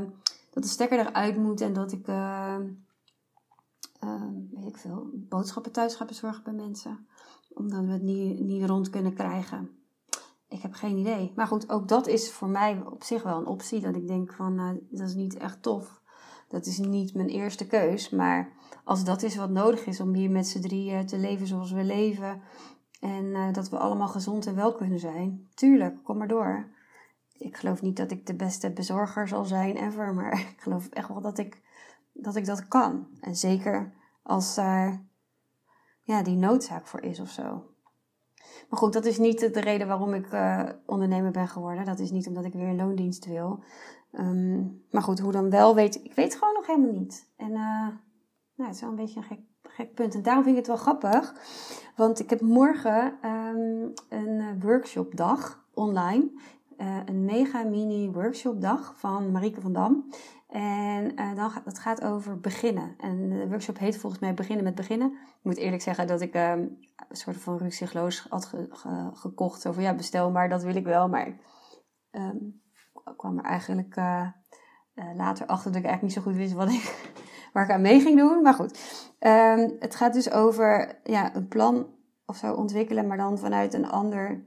dat 0.50 0.62
de 0.62 0.68
stekker 0.68 0.98
eruit 0.98 1.36
moet 1.36 1.60
en 1.60 1.72
dat 1.72 1.92
ik, 1.92 2.08
uh, 2.08 2.56
uh, 4.04 4.22
weet 4.50 4.66
ik 4.66 4.76
veel, 4.76 5.10
boodschappen 5.12 5.72
thuis 5.72 5.94
ga 5.94 6.04
bezorgen 6.04 6.42
bij 6.42 6.52
mensen. 6.52 7.06
Omdat 7.48 7.84
we 7.84 7.92
het 7.92 8.02
niet, 8.02 8.40
niet 8.40 8.64
rond 8.64 8.90
kunnen 8.90 9.14
krijgen. 9.14 9.70
ik 10.48 10.62
heb 10.62 10.72
geen 10.72 10.96
idee. 10.96 11.32
Maar 11.36 11.46
goed, 11.46 11.70
ook 11.70 11.88
dat 11.88 12.06
is 12.06 12.32
voor 12.32 12.48
mij 12.48 12.82
op 12.90 13.02
zich 13.02 13.22
wel 13.22 13.38
een 13.38 13.46
optie. 13.46 13.80
Dat 13.80 13.96
ik 13.96 14.06
denk 14.06 14.32
van, 14.32 14.80
dat 14.90 15.08
is 15.08 15.14
niet 15.14 15.36
echt 15.36 15.62
tof. 15.62 16.00
Dat 16.48 16.66
is 16.66 16.78
niet 16.78 17.14
mijn 17.14 17.28
eerste 17.28 17.66
keus. 17.66 18.10
Maar 18.10 18.52
als 18.84 19.04
dat 19.04 19.22
is 19.22 19.36
wat 19.36 19.50
nodig 19.50 19.86
is 19.86 20.00
om 20.00 20.14
hier 20.14 20.30
met 20.30 20.46
z'n 20.46 20.60
drieën 20.60 21.06
te 21.06 21.18
leven 21.18 21.46
zoals 21.46 21.72
we 21.72 21.84
leven. 21.84 22.42
En 23.00 23.24
uh, 23.24 23.52
dat 23.52 23.68
we 23.68 23.78
allemaal 23.78 24.08
gezond 24.08 24.46
en 24.46 24.54
wel 24.54 24.74
kunnen 24.74 24.98
zijn. 24.98 25.48
Tuurlijk, 25.54 26.04
kom 26.04 26.18
maar 26.18 26.28
door. 26.28 26.72
Ik 27.32 27.56
geloof 27.56 27.82
niet 27.82 27.96
dat 27.96 28.10
ik 28.10 28.26
de 28.26 28.34
beste 28.34 28.72
bezorger 28.72 29.28
zal 29.28 29.44
zijn 29.44 29.76
ever. 29.76 30.14
Maar 30.14 30.40
ik 30.54 30.60
geloof 30.60 30.88
echt 30.88 31.08
wel 31.08 31.20
dat 31.20 31.38
ik 31.38 31.62
dat, 32.12 32.36
ik 32.36 32.44
dat 32.46 32.68
kan. 32.68 33.06
En 33.20 33.36
zeker 33.36 33.92
als 34.22 34.54
daar 34.54 35.04
ja, 36.02 36.22
die 36.22 36.36
noodzaak 36.36 36.86
voor 36.86 37.00
is 37.00 37.20
of 37.20 37.30
zo. 37.30 37.64
Maar 38.68 38.78
goed, 38.78 38.92
dat 38.92 39.04
is 39.04 39.18
niet 39.18 39.54
de 39.54 39.60
reden 39.60 39.86
waarom 39.86 40.14
ik 40.14 40.32
uh, 40.32 40.68
ondernemer 40.86 41.30
ben 41.30 41.48
geworden. 41.48 41.84
Dat 41.84 41.98
is 41.98 42.10
niet 42.10 42.26
omdat 42.26 42.44
ik 42.44 42.52
weer 42.52 42.68
een 42.68 42.76
loondienst 42.76 43.26
wil. 43.26 43.62
Um, 44.12 44.84
maar 44.90 45.02
goed, 45.02 45.18
hoe 45.18 45.32
dan 45.32 45.50
wel 45.50 45.74
weet 45.74 46.04
ik 46.04 46.14
weet 46.14 46.34
gewoon 46.34 46.54
nog 46.54 46.66
helemaal 46.66 46.92
niet. 46.92 47.28
En 47.36 47.50
uh, 47.50 47.88
nou, 48.56 48.68
het 48.68 48.74
is 48.74 48.80
wel 48.80 48.90
een 48.90 48.96
beetje 48.96 49.20
een 49.20 49.26
gek, 49.26 49.40
gek 49.62 49.94
punt. 49.94 50.14
En 50.14 50.22
daarom 50.22 50.44
vind 50.44 50.56
ik 50.56 50.66
het 50.66 50.76
wel 50.76 50.82
grappig. 50.82 51.34
Want 51.96 52.20
ik 52.20 52.30
heb 52.30 52.40
morgen 52.40 53.18
um, 53.24 53.92
een 54.08 54.40
eh, 54.40 54.62
workshopdag 54.62 55.66
online. 55.74 56.30
Uh, 56.78 56.98
een 57.04 57.24
mega 57.24 57.62
mini 57.62 58.10
workshopdag 58.10 58.94
van 58.96 59.30
Marieke 59.30 59.60
van 59.60 59.72
Dam. 59.72 60.08
En 60.48 61.20
uh, 61.20 61.34
dan 61.34 61.50
gaat, 61.50 61.78
gaat 61.78 62.04
over 62.04 62.40
beginnen. 62.40 62.94
En 62.98 63.28
de 63.28 63.48
workshop 63.48 63.78
heet 63.78 63.98
volgens 63.98 64.20
mij 64.20 64.34
Beginnen 64.34 64.64
met 64.64 64.74
Beginnen. 64.74 65.12
Ik 65.12 65.42
moet 65.42 65.56
eerlijk 65.56 65.82
zeggen 65.82 66.06
dat 66.06 66.20
ik 66.20 66.34
um, 66.34 66.78
een 67.08 67.16
soort 67.16 67.36
van 67.36 67.58
rukzichtloos 67.58 68.26
had 68.28 68.44
ge, 68.44 68.66
ge, 68.70 69.10
gekocht. 69.12 69.62
Van 69.62 69.82
ja, 69.82 69.94
bestel 69.94 70.30
maar, 70.30 70.48
dat 70.48 70.62
wil 70.62 70.74
ik 70.74 70.84
wel. 70.84 71.08
Maar 71.08 71.38
um, 72.10 72.62
kwam 73.16 73.38
er 73.38 73.44
eigenlijk 73.44 73.96
later 75.14 75.46
achter 75.46 75.72
dat 75.72 75.80
ik 75.80 75.86
eigenlijk 75.86 76.02
niet 76.02 76.12
zo 76.12 76.20
goed 76.20 76.34
wist 76.34 76.52
wat 76.52 76.70
ik, 76.70 77.12
waar 77.54 77.64
ik 77.64 77.70
aan 77.70 77.80
mee 77.80 78.00
ging 78.00 78.18
doen. 78.18 78.42
Maar 78.42 78.54
goed, 78.54 78.78
um, 79.20 79.76
het 79.78 79.94
gaat 79.94 80.12
dus 80.12 80.30
over 80.30 81.00
ja, 81.04 81.34
een 81.34 81.48
plan 81.48 81.86
of 82.26 82.36
zo 82.36 82.54
ontwikkelen, 82.54 83.06
maar 83.06 83.16
dan 83.16 83.38
vanuit 83.38 83.74
een 83.74 83.88
ander, 83.88 84.44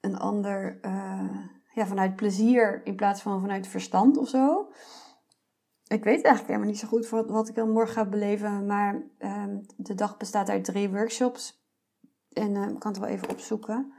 een 0.00 0.18
ander 0.18 0.80
ja, 1.78 1.86
vanuit 1.86 2.16
plezier 2.16 2.80
in 2.84 2.96
plaats 2.96 3.22
van 3.22 3.40
vanuit 3.40 3.66
verstand 3.66 4.16
of 4.16 4.28
zo. 4.28 4.68
Ik 5.86 6.04
weet 6.04 6.24
eigenlijk 6.24 6.46
helemaal 6.46 6.68
niet 6.68 6.78
zo 6.78 6.88
goed 6.88 7.08
wat, 7.08 7.30
wat 7.30 7.48
ik 7.48 7.54
dan 7.54 7.70
morgen 7.70 7.94
ga 7.94 8.04
beleven. 8.04 8.66
Maar 8.66 9.02
um, 9.18 9.66
de 9.76 9.94
dag 9.94 10.16
bestaat 10.16 10.48
uit 10.48 10.64
drie 10.64 10.90
workshops. 10.90 11.66
En 12.32 12.54
uh, 12.54 12.68
ik 12.68 12.78
kan 12.78 12.90
het 12.90 13.00
wel 13.00 13.08
even 13.08 13.30
opzoeken. 13.30 13.92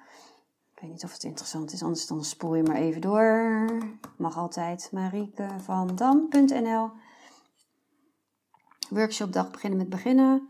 Ik 0.74 0.80
weet 0.82 0.90
niet 0.90 1.04
of 1.04 1.14
het 1.14 1.24
interessant 1.24 1.74
is, 1.74 1.84
anders 1.84 2.08
dan 2.08 2.24
spoel 2.24 2.56
je 2.56 2.64
maar 2.64 2.76
even 2.76 3.02
door. 3.02 3.66
Mag 4.18 4.38
altijd 4.38 4.90
mariekevandam.nl 4.92 6.92
Workshopdag 8.90 9.52
beginnen 9.52 9.80
met 9.80 9.90
beginnen. 9.90 10.50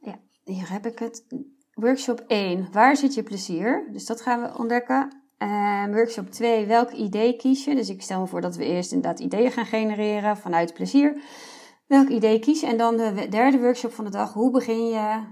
Ja, 0.00 0.18
hier 0.44 0.70
heb 0.70 0.86
ik 0.86 0.98
het. 0.98 1.24
Workshop 1.74 2.24
1. 2.26 2.68
Waar 2.72 2.96
zit 2.96 3.14
je 3.14 3.22
plezier? 3.22 3.88
Dus 3.92 4.06
dat 4.06 4.20
gaan 4.20 4.42
we 4.42 4.58
ontdekken. 4.58 5.22
Workshop 5.90 6.30
2, 6.30 6.66
welk 6.66 6.90
idee 6.90 7.36
kies 7.36 7.64
je? 7.64 7.74
Dus 7.74 7.88
ik 7.88 8.02
stel 8.02 8.20
me 8.20 8.26
voor 8.26 8.40
dat 8.40 8.56
we 8.56 8.64
eerst 8.64 8.92
inderdaad 8.92 9.20
ideeën 9.20 9.50
gaan 9.50 9.66
genereren 9.66 10.36
vanuit 10.36 10.74
plezier. 10.74 11.22
Welk 11.86 12.08
idee 12.08 12.38
kies 12.38 12.60
je? 12.60 12.66
En 12.66 12.76
dan 12.76 12.96
de 12.96 13.26
derde 13.30 13.58
workshop 13.58 13.92
van 13.92 14.04
de 14.04 14.10
dag, 14.10 14.32
hoe 14.32 14.50
begin 14.50 14.86
je 14.86 15.22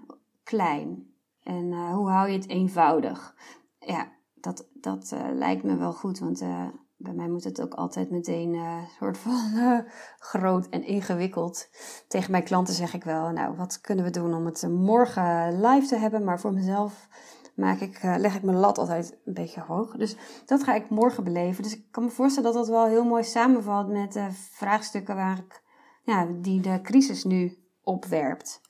klein? 0.42 1.10
En 1.42 1.64
uh, 1.64 1.94
hoe 1.94 2.10
hou 2.10 2.28
je 2.28 2.36
het 2.36 2.48
eenvoudig? 2.48 3.34
Ja, 3.78 4.12
dat, 4.34 4.68
dat 4.74 5.10
uh, 5.14 5.20
lijkt 5.32 5.62
me 5.62 5.76
wel 5.76 5.92
goed, 5.92 6.18
want 6.18 6.42
uh, 6.42 6.66
bij 7.02 7.12
mij 7.12 7.28
moet 7.28 7.44
het 7.44 7.62
ook 7.62 7.74
altijd 7.74 8.10
meteen 8.10 8.54
een 8.54 8.86
soort 8.98 9.18
van 9.18 9.50
groot 10.18 10.68
en 10.68 10.84
ingewikkeld. 10.84 11.68
Tegen 12.08 12.30
mijn 12.30 12.44
klanten 12.44 12.74
zeg 12.74 12.94
ik 12.94 13.04
wel, 13.04 13.30
nou, 13.30 13.56
wat 13.56 13.80
kunnen 13.80 14.04
we 14.04 14.10
doen 14.10 14.34
om 14.34 14.46
het 14.46 14.68
morgen 14.68 15.60
live 15.66 15.86
te 15.86 15.96
hebben? 15.96 16.24
Maar 16.24 16.40
voor 16.40 16.52
mezelf 16.52 17.08
maak 17.54 17.80
ik, 17.80 18.02
leg 18.02 18.34
ik 18.34 18.42
mijn 18.42 18.56
lat 18.56 18.78
altijd 18.78 19.18
een 19.24 19.34
beetje 19.34 19.60
hoog. 19.60 19.96
Dus 19.96 20.16
dat 20.46 20.62
ga 20.62 20.74
ik 20.74 20.90
morgen 20.90 21.24
beleven. 21.24 21.62
Dus 21.62 21.76
ik 21.76 21.84
kan 21.90 22.04
me 22.04 22.10
voorstellen 22.10 22.52
dat 22.52 22.66
dat 22.66 22.74
wel 22.74 22.86
heel 22.86 23.04
mooi 23.04 23.24
samenvalt 23.24 23.88
met 23.88 24.20
vraagstukken 24.50 25.14
waar 25.14 25.38
ik, 25.38 25.62
ja, 26.02 26.26
die 26.40 26.60
de 26.60 26.80
crisis 26.82 27.24
nu 27.24 27.58
opwerpt. 27.82 28.60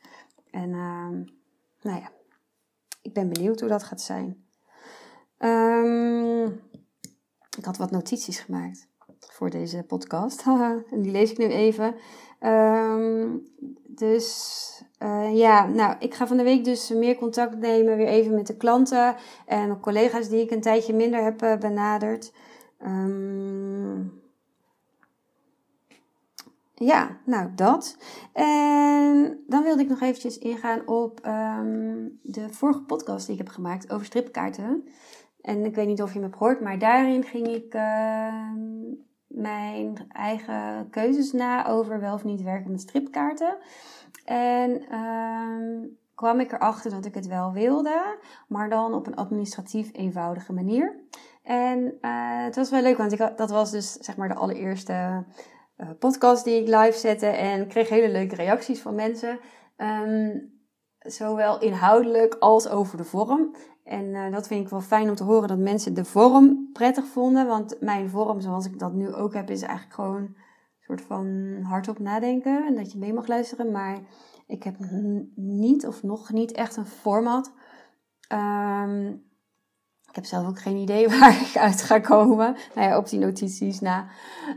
En 0.51 0.69
uh, 0.69 1.09
nou 1.81 2.01
ja, 2.01 2.11
ik 3.03 3.13
ben 3.13 3.29
benieuwd 3.29 3.61
hoe 3.61 3.69
dat 3.69 3.83
gaat 3.83 4.01
zijn. 4.01 4.45
Um, 5.39 6.61
ik 7.59 7.65
had 7.65 7.77
wat 7.77 7.91
notities 7.91 8.39
gemaakt 8.39 8.89
voor 9.19 9.51
deze 9.51 9.83
podcast. 9.83 10.45
en 10.93 11.03
die 11.03 11.13
lees 11.13 11.31
ik 11.31 11.39
nu 11.39 11.47
even. 11.47 11.95
Um, 12.41 13.47
dus 13.87 14.83
uh, 15.03 15.37
ja, 15.37 15.67
nou, 15.67 15.97
ik 15.99 16.15
ga 16.15 16.27
van 16.27 16.37
de 16.37 16.43
week 16.43 16.65
dus 16.65 16.89
meer 16.89 17.17
contact 17.17 17.59
nemen, 17.59 17.97
weer 17.97 18.07
even 18.07 18.35
met 18.35 18.47
de 18.47 18.57
klanten 18.57 19.17
en 19.47 19.67
mijn 19.67 19.81
collega's 19.81 20.29
die 20.29 20.41
ik 20.41 20.51
een 20.51 20.61
tijdje 20.61 20.95
minder 20.95 21.23
heb 21.23 21.43
uh, 21.43 21.57
benaderd. 21.57 22.33
Um, 22.85 24.21
ja, 26.75 27.19
nou 27.25 27.49
dat. 27.55 27.97
En 28.33 29.45
dan 29.47 29.63
wilde 29.63 29.83
ik 29.83 29.89
nog 29.89 30.01
eventjes 30.01 30.39
ingaan 30.39 30.87
op 30.87 31.27
um, 31.27 32.19
de 32.23 32.47
vorige 32.51 32.83
podcast 32.83 33.27
die 33.27 33.35
ik 33.37 33.45
heb 33.45 33.55
gemaakt 33.55 33.93
over 33.93 34.07
stripkaarten. 34.07 34.89
En 35.43 35.65
ik 35.65 35.75
weet 35.75 35.87
niet 35.87 36.03
of 36.03 36.13
je 36.13 36.19
me 36.19 36.25
hebt 36.25 36.37
gehoord, 36.37 36.61
maar 36.61 36.79
daarin 36.79 37.25
ging 37.25 37.47
ik 37.47 37.75
uh, 37.75 38.53
mijn 39.27 40.05
eigen 40.09 40.91
keuzes 40.91 41.33
na 41.33 41.67
over 41.67 42.01
wel 42.01 42.15
of 42.15 42.25
niet 42.25 42.43
werken 42.43 42.71
met 42.71 42.81
stripkaarten. 42.81 43.57
En 44.25 44.99
um, 44.99 45.97
kwam 46.15 46.41
ik 46.41 46.53
erachter 46.53 46.91
dat 46.91 47.05
ik 47.05 47.15
het 47.15 47.27
wel 47.27 47.53
wilde, 47.53 48.19
maar 48.49 48.69
dan 48.69 48.95
op 48.95 49.07
een 49.07 49.17
administratief 49.17 49.91
eenvoudige 49.93 50.53
manier. 50.53 50.97
En 51.43 51.79
uh, 51.79 52.45
het 52.45 52.57
was 52.57 52.71
wel 52.71 52.83
leuk, 52.83 52.97
want 52.97 53.13
ik 53.13 53.33
dat 53.37 53.51
was 53.51 53.71
dus 53.71 53.93
zeg 53.93 54.17
maar 54.17 54.29
de 54.29 54.35
allereerste 54.35 55.25
uh, 55.77 55.89
podcast 55.99 56.45
die 56.45 56.61
ik 56.61 56.67
live 56.67 56.99
zette 56.99 57.27
en 57.27 57.67
kreeg 57.67 57.89
hele 57.89 58.11
leuke 58.11 58.35
reacties 58.35 58.81
van 58.81 58.95
mensen. 58.95 59.39
Um, 59.77 60.61
zowel 61.03 61.61
inhoudelijk 61.61 62.35
als 62.35 62.69
over 62.69 62.97
de 62.97 63.05
vorm. 63.05 63.55
En 63.85 64.05
uh, 64.05 64.33
dat 64.33 64.47
vind 64.47 64.65
ik 64.65 64.71
wel 64.71 64.81
fijn 64.81 65.09
om 65.09 65.15
te 65.15 65.25
horen 65.25 65.49
dat 65.49 65.59
mensen 65.59 65.95
de 65.95 66.05
vorm 66.05 66.71
prettig 66.73 67.07
vonden. 67.07 67.47
Want 67.47 67.77
mijn 67.81 68.11
vorm, 68.11 68.41
zoals 68.41 68.67
ik 68.67 68.79
dat 68.79 68.93
nu 68.93 69.15
ook 69.15 69.35
heb, 69.35 69.51
is 69.51 69.63
eigenlijk 69.63 69.95
gewoon 69.95 70.23
een 70.23 70.37
soort 70.79 71.03
van 71.03 71.57
hardop 71.63 71.99
nadenken. 71.99 72.67
En 72.67 72.75
dat 72.75 72.93
je 72.93 72.99
mee 72.99 73.13
mag 73.13 73.27
luisteren. 73.27 73.71
Maar 73.71 73.99
ik 74.47 74.63
heb 74.63 74.77
niet 75.35 75.87
of 75.87 76.03
nog 76.03 76.33
niet 76.33 76.53
echt 76.53 76.77
een 76.77 76.87
format. 76.87 77.53
Um, 78.33 79.31
ik 80.09 80.15
heb 80.15 80.25
zelf 80.25 80.47
ook 80.47 80.59
geen 80.59 80.77
idee 80.77 81.09
waar 81.19 81.41
ik 81.41 81.57
uit 81.57 81.83
ga 81.83 81.99
komen. 81.99 82.57
Nou 82.75 82.89
ja, 82.89 82.97
op 82.97 83.09
die 83.09 83.19
notities 83.19 83.81
na. 83.81 84.07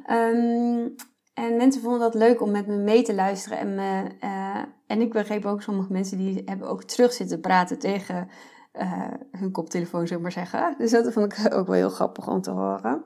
Um, 0.10 0.96
en 1.34 1.56
mensen 1.58 1.82
vonden 1.82 2.00
dat 2.00 2.14
leuk 2.14 2.42
om 2.42 2.52
met 2.52 2.68
me 2.68 2.76
mee 2.76 3.04
te 3.04 3.14
luisteren. 3.14 3.58
En, 3.58 3.76
me, 3.76 4.12
uh, 4.24 4.64
en 4.88 5.02
ik 5.02 5.12
begreep 5.12 5.46
ook 5.46 5.62
sommige 5.62 5.92
mensen 5.92 6.18
die 6.18 6.42
hebben 6.46 6.68
ook 6.68 6.84
terug 6.84 7.14
zitten 7.14 7.40
praten 7.40 7.80
tegen 7.80 8.30
uh, 8.74 9.14
hun 9.32 9.52
koptelefoon, 9.52 10.08
zeg 10.08 10.20
maar 10.20 10.32
zeggen. 10.32 10.76
Dus 10.78 10.92
dat 10.92 11.14
vond 11.14 11.34
ik 11.34 11.54
ook 11.58 11.68
wel 11.68 11.76
heel 11.76 11.90
grappig 11.90 12.28
om 12.28 12.42
te 12.42 12.52
horen. 12.52 13.06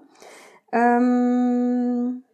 Um, 0.69 2.27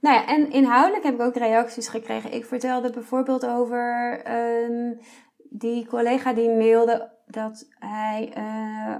nou 0.00 0.16
ja, 0.16 0.26
en 0.26 0.50
inhoudelijk 0.50 1.04
heb 1.04 1.14
ik 1.14 1.20
ook 1.20 1.36
reacties 1.36 1.88
gekregen. 1.88 2.32
Ik 2.32 2.44
vertelde 2.44 2.90
bijvoorbeeld 2.90 3.46
over 3.46 4.20
um, 4.64 4.98
die 5.50 5.86
collega 5.86 6.32
die 6.32 6.50
mailde 6.50 7.12
dat 7.26 7.68
hij 7.78 8.32
uh, 8.36 8.96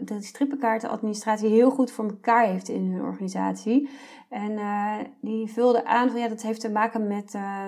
de 0.00 0.22
strippenkaartenadministratie 0.22 1.48
heel 1.48 1.70
goed 1.70 1.90
voor 1.90 2.04
elkaar 2.04 2.46
heeft 2.46 2.68
in 2.68 2.92
hun 2.92 3.02
organisatie. 3.02 3.88
En 4.28 4.50
uh, 4.50 4.96
die 5.20 5.52
vulde 5.52 5.84
aan 5.84 6.10
van 6.10 6.20
ja, 6.20 6.28
dat 6.28 6.42
heeft 6.42 6.60
te 6.60 6.70
maken 6.70 7.06
met 7.06 7.34
uh, 7.34 7.66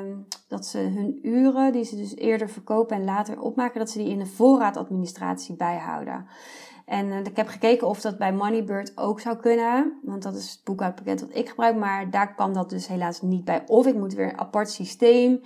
dat 0.48 0.66
ze 0.66 0.78
hun 0.78 1.18
uren, 1.22 1.72
die 1.72 1.84
ze 1.84 1.96
dus 1.96 2.16
eerder 2.16 2.48
verkopen 2.48 2.96
en 2.96 3.04
later 3.04 3.40
opmaken, 3.40 3.78
dat 3.78 3.90
ze 3.90 3.98
die 3.98 4.08
in 4.08 4.18
de 4.18 4.26
voorraadadministratie 4.26 5.56
bijhouden. 5.56 6.26
En 6.84 7.06
uh, 7.06 7.18
ik 7.18 7.36
heb 7.36 7.48
gekeken 7.48 7.88
of 7.88 8.00
dat 8.00 8.18
bij 8.18 8.32
Moneybird 8.32 8.98
ook 8.98 9.20
zou 9.20 9.36
kunnen. 9.36 10.00
Want 10.02 10.22
dat 10.22 10.34
is 10.34 10.50
het 10.50 10.60
boekhoudpakket 10.64 11.18
dat 11.18 11.34
ik 11.34 11.48
gebruik. 11.48 11.76
Maar 11.76 12.10
daar 12.10 12.34
kan 12.34 12.52
dat 12.52 12.70
dus 12.70 12.86
helaas 12.86 13.22
niet 13.22 13.44
bij. 13.44 13.62
Of 13.66 13.86
ik 13.86 13.94
moet 13.94 14.14
weer 14.14 14.28
een 14.28 14.38
apart 14.38 14.70
systeem 14.70 15.40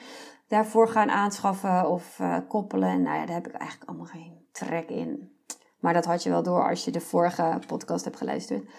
daarvoor 0.49 0.88
gaan 0.88 1.11
aanschaffen 1.11 1.90
of 1.90 2.18
uh, 2.18 2.37
koppelen. 2.49 2.88
En 2.88 3.02
nou 3.02 3.16
ja, 3.16 3.26
daar 3.26 3.35
heb 3.35 3.47
ik 3.47 3.54
eigenlijk 3.54 3.90
allemaal 3.90 4.06
geen 4.06 4.32
trek 4.52 4.88
in. 4.88 5.38
Maar 5.80 5.92
dat 5.92 6.04
had 6.04 6.23
je 6.23 6.30
wel 6.30 6.42
door 6.42 6.68
als 6.68 6.85
je 6.85 6.90
de 6.90 7.00
vorige 7.00 7.58
podcast 7.66 8.04
hebt 8.04 8.16
geluisterd. 8.16 8.70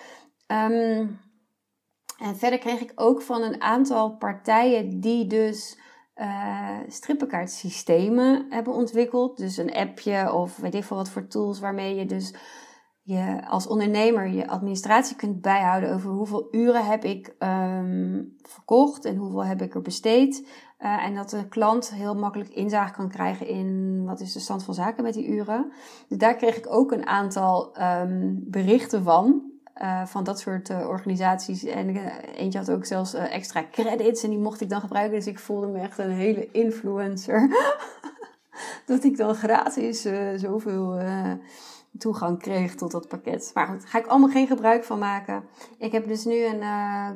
Um, 0.47 1.19
en 2.19 2.35
verder 2.35 2.59
kreeg 2.59 2.79
ik 2.79 2.91
ook 2.95 3.21
van 3.21 3.41
een 3.41 3.61
aantal 3.61 4.17
partijen 4.17 4.99
die 4.99 5.27
dus 5.27 5.77
uh, 6.15 6.77
strippenkaartsystemen 6.87 8.45
hebben 8.49 8.73
ontwikkeld. 8.73 9.37
Dus 9.37 9.57
een 9.57 9.73
appje 9.73 10.33
of 10.33 10.57
weet 10.57 10.75
ik 10.75 10.83
veel 10.83 10.97
wat 10.97 11.09
voor 11.09 11.27
tools 11.27 11.59
waarmee 11.59 11.95
je 11.95 12.05
dus 12.05 12.33
je 13.01 13.47
als 13.47 13.67
ondernemer 13.67 14.27
je 14.27 14.47
administratie 14.47 15.15
kunt 15.15 15.41
bijhouden 15.41 15.93
over 15.93 16.09
hoeveel 16.09 16.47
uren 16.51 16.85
heb 16.85 17.03
ik 17.03 17.35
um, 17.39 18.35
verkocht 18.41 19.05
en 19.05 19.15
hoeveel 19.15 19.45
heb 19.45 19.61
ik 19.61 19.75
er 19.75 19.81
besteed. 19.81 20.47
Uh, 20.83 21.05
en 21.05 21.15
dat 21.15 21.29
de 21.29 21.47
klant 21.47 21.93
heel 21.93 22.15
makkelijk 22.15 22.49
inzage 22.49 22.93
kan 22.93 23.09
krijgen 23.09 23.47
in 23.47 24.01
wat 24.05 24.19
is 24.19 24.33
de 24.33 24.39
stand 24.39 24.63
van 24.63 24.73
zaken 24.73 25.03
met 25.03 25.13
die 25.13 25.27
uren. 25.27 25.71
Dus 26.07 26.17
daar 26.17 26.35
kreeg 26.35 26.57
ik 26.57 26.65
ook 26.69 26.91
een 26.91 27.07
aantal 27.07 27.75
um, 27.81 28.39
berichten 28.45 29.03
van. 29.03 29.47
Uh, 29.81 30.05
van 30.05 30.23
dat 30.23 30.39
soort 30.39 30.69
uh, 30.69 30.87
organisaties. 30.87 31.63
En 31.63 31.95
eentje 32.35 32.59
had 32.59 32.71
ook 32.71 32.85
zelfs 32.85 33.13
extra 33.13 33.65
credits 33.71 34.23
en 34.23 34.29
die 34.29 34.39
mocht 34.39 34.61
ik 34.61 34.69
dan 34.69 34.81
gebruiken. 34.81 35.17
Dus 35.17 35.27
ik 35.27 35.39
voelde 35.39 35.67
me 35.67 35.79
echt 35.79 35.97
een 35.97 36.11
hele 36.11 36.51
influencer. 36.51 37.49
dat 38.85 39.03
ik 39.03 39.17
dan 39.17 39.35
gratis 39.35 40.07
zoveel 40.35 41.01
toegang 41.97 42.39
kreeg 42.39 42.75
tot 42.75 42.91
dat 42.91 43.07
pakket. 43.07 43.51
Maar 43.53 43.67
goed, 43.67 43.85
ga 43.85 43.97
ik 43.97 44.07
allemaal 44.07 44.29
geen 44.29 44.47
gebruik 44.47 44.83
van 44.83 44.99
maken. 44.99 45.43
Ik 45.77 45.91
heb 45.91 46.07
dus 46.07 46.25
nu 46.25 46.45
een 46.45 46.63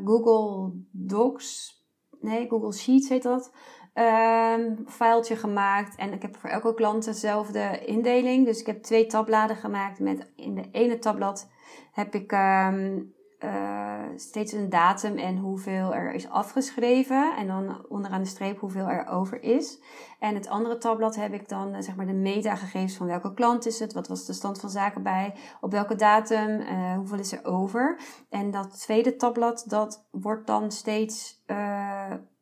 Google 0.05 0.72
Docs, 0.91 1.82
nee, 2.23 2.47
Google 2.49 2.73
Sheets 2.73 3.09
heet 3.09 3.23
dat, 3.23 3.51
um, 3.93 4.85
filetje 4.87 5.35
gemaakt. 5.35 5.95
En 5.95 6.13
ik 6.13 6.21
heb 6.21 6.37
voor 6.37 6.49
elke 6.49 6.73
klant 6.73 7.05
dezelfde 7.05 7.85
indeling. 7.85 8.45
Dus 8.45 8.59
ik 8.59 8.65
heb 8.65 8.83
twee 8.83 9.05
tabbladen 9.05 9.55
gemaakt 9.55 9.99
met 9.99 10.31
in 10.35 10.55
de 10.55 10.69
ene 10.71 10.99
tabblad 10.99 11.49
heb 11.91 12.15
ik 12.15 12.31
um, 12.31 13.13
uh, 13.43 13.99
steeds 14.15 14.51
een 14.51 14.69
datum 14.69 15.17
en 15.17 15.37
hoeveel 15.37 15.93
er 15.93 16.13
is 16.13 16.29
afgeschreven. 16.29 17.35
En 17.35 17.47
dan 17.47 17.85
onderaan 17.89 18.21
de 18.21 18.27
streep 18.27 18.59
hoeveel 18.59 18.87
er 18.87 19.07
over 19.07 19.43
is. 19.43 19.79
En 20.19 20.35
het 20.35 20.47
andere 20.47 20.77
tabblad 20.77 21.15
heb 21.15 21.33
ik 21.33 21.49
dan 21.49 21.75
uh, 21.75 21.81
zeg 21.81 21.95
maar 21.95 22.05
de 22.05 22.13
metagegevens 22.13 22.95
van 22.95 23.07
welke 23.07 23.33
klant 23.33 23.65
is 23.65 23.79
het, 23.79 23.93
wat 23.93 24.07
was 24.07 24.25
de 24.25 24.33
stand 24.33 24.59
van 24.59 24.69
zaken 24.69 25.03
bij, 25.03 25.33
op 25.61 25.71
welke 25.71 25.95
datum, 25.95 26.59
uh, 26.59 26.95
hoeveel 26.95 27.19
is 27.19 27.31
er 27.31 27.45
over. 27.45 27.99
En 28.29 28.51
dat 28.51 28.79
tweede 28.79 29.15
tabblad 29.15 29.63
dat 29.67 30.07
wordt 30.11 30.47
dan 30.47 30.71
steeds 30.71 31.43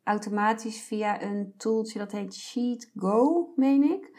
automatisch 0.04 0.80
via 0.80 1.22
een 1.22 1.54
tooltje 1.56 1.98
dat 1.98 2.12
heet 2.12 2.34
Sheet 2.34 2.90
Go, 2.96 3.52
meen 3.56 3.82
ik. 3.82 4.10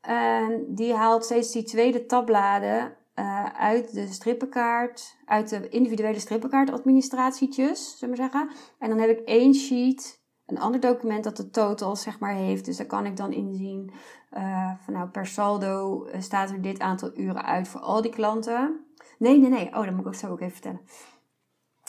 En 0.00 0.64
die 0.74 0.94
haalt 0.94 1.24
steeds 1.24 1.52
die 1.52 1.62
tweede 1.62 2.06
tabbladen 2.06 2.96
uh, 3.14 3.44
uit 3.44 3.92
de 3.92 4.06
strippenkaart, 4.06 5.16
uit 5.24 5.48
de 5.48 5.68
individuele 5.68 6.18
strippenkaartadministratietjes, 6.18 7.98
zullen 7.98 8.14
we 8.14 8.20
zeggen. 8.20 8.50
En 8.78 8.88
dan 8.88 8.98
heb 8.98 9.10
ik 9.10 9.18
één 9.18 9.54
sheet, 9.54 10.22
een 10.46 10.58
ander 10.58 10.80
document 10.80 11.24
dat 11.24 11.36
de 11.36 11.50
total 11.50 11.96
zeg 11.96 12.18
maar 12.18 12.34
heeft. 12.34 12.64
Dus 12.64 12.76
daar 12.76 12.86
kan 12.86 13.06
ik 13.06 13.16
dan 13.16 13.32
inzien 13.32 13.92
uh, 14.32 14.70
van 14.80 14.94
nou 14.94 15.08
per 15.08 15.26
saldo 15.26 16.06
uh, 16.06 16.20
staat 16.20 16.50
er 16.50 16.62
dit 16.62 16.80
aantal 16.80 17.10
uren 17.14 17.44
uit 17.44 17.68
voor 17.68 17.80
al 17.80 18.02
die 18.02 18.10
klanten. 18.10 18.84
Nee, 19.18 19.38
nee, 19.38 19.50
nee. 19.50 19.66
Oh, 19.66 19.84
dat 19.84 19.90
moet 19.90 20.00
ik 20.00 20.06
ook 20.06 20.14
zo 20.14 20.30
ook 20.30 20.40
even 20.40 20.52
vertellen. 20.52 20.80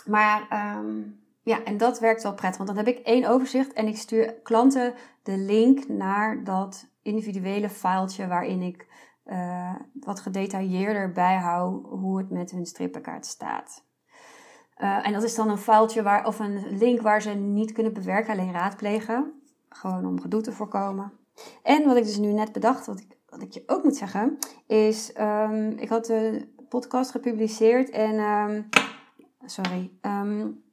Maar 0.05 0.75
um, 0.77 1.19
ja, 1.47 1.63
en 1.63 1.77
dat 1.77 1.99
werkt 1.99 2.23
wel 2.23 2.33
prettig, 2.33 2.57
want 2.57 2.69
dan 2.69 2.85
heb 2.85 2.95
ik 2.95 3.05
één 3.05 3.25
overzicht 3.25 3.73
en 3.73 3.87
ik 3.87 3.97
stuur 3.97 4.33
klanten 4.43 4.93
de 5.23 5.37
link 5.37 5.87
naar 5.87 6.43
dat 6.43 6.87
individuele 7.01 7.69
filetje 7.69 8.27
waarin 8.27 8.61
ik 8.61 8.87
uh, 9.25 9.75
wat 9.93 10.19
gedetailleerder 10.19 11.11
bijhoud 11.11 11.85
hoe 11.85 12.17
het 12.17 12.29
met 12.29 12.51
hun 12.51 12.65
strippenkaart 12.65 13.25
staat. 13.25 13.83
Uh, 14.77 15.07
en 15.07 15.13
dat 15.13 15.23
is 15.23 15.35
dan 15.35 15.49
een 15.49 15.57
foutje 15.57 16.03
waar, 16.03 16.25
of 16.25 16.39
een 16.39 16.77
link 16.77 17.01
waar 17.01 17.21
ze 17.21 17.29
niet 17.29 17.71
kunnen 17.71 17.93
bewerken, 17.93 18.33
alleen 18.33 18.53
raadplegen. 18.53 19.41
Gewoon 19.69 20.05
om 20.05 20.21
gedoe 20.21 20.41
te 20.41 20.51
voorkomen. 20.51 21.11
En 21.63 21.85
wat 21.85 21.97
ik 21.97 22.03
dus 22.03 22.17
nu 22.17 22.31
net 22.31 22.51
bedacht, 22.51 22.85
wat 22.85 22.99
ik, 22.99 23.17
wat 23.29 23.41
ik 23.41 23.51
je 23.51 23.63
ook 23.65 23.83
moet 23.83 23.95
zeggen, 23.95 24.37
is: 24.65 25.13
um, 25.19 25.69
ik 25.69 25.89
had 25.89 26.05
de 26.05 26.47
podcast 26.69 27.11
gepubliceerd 27.11 27.89
en. 27.89 28.19
Um, 28.19 28.69
sorry. 29.45 29.91
Um, 30.01 30.65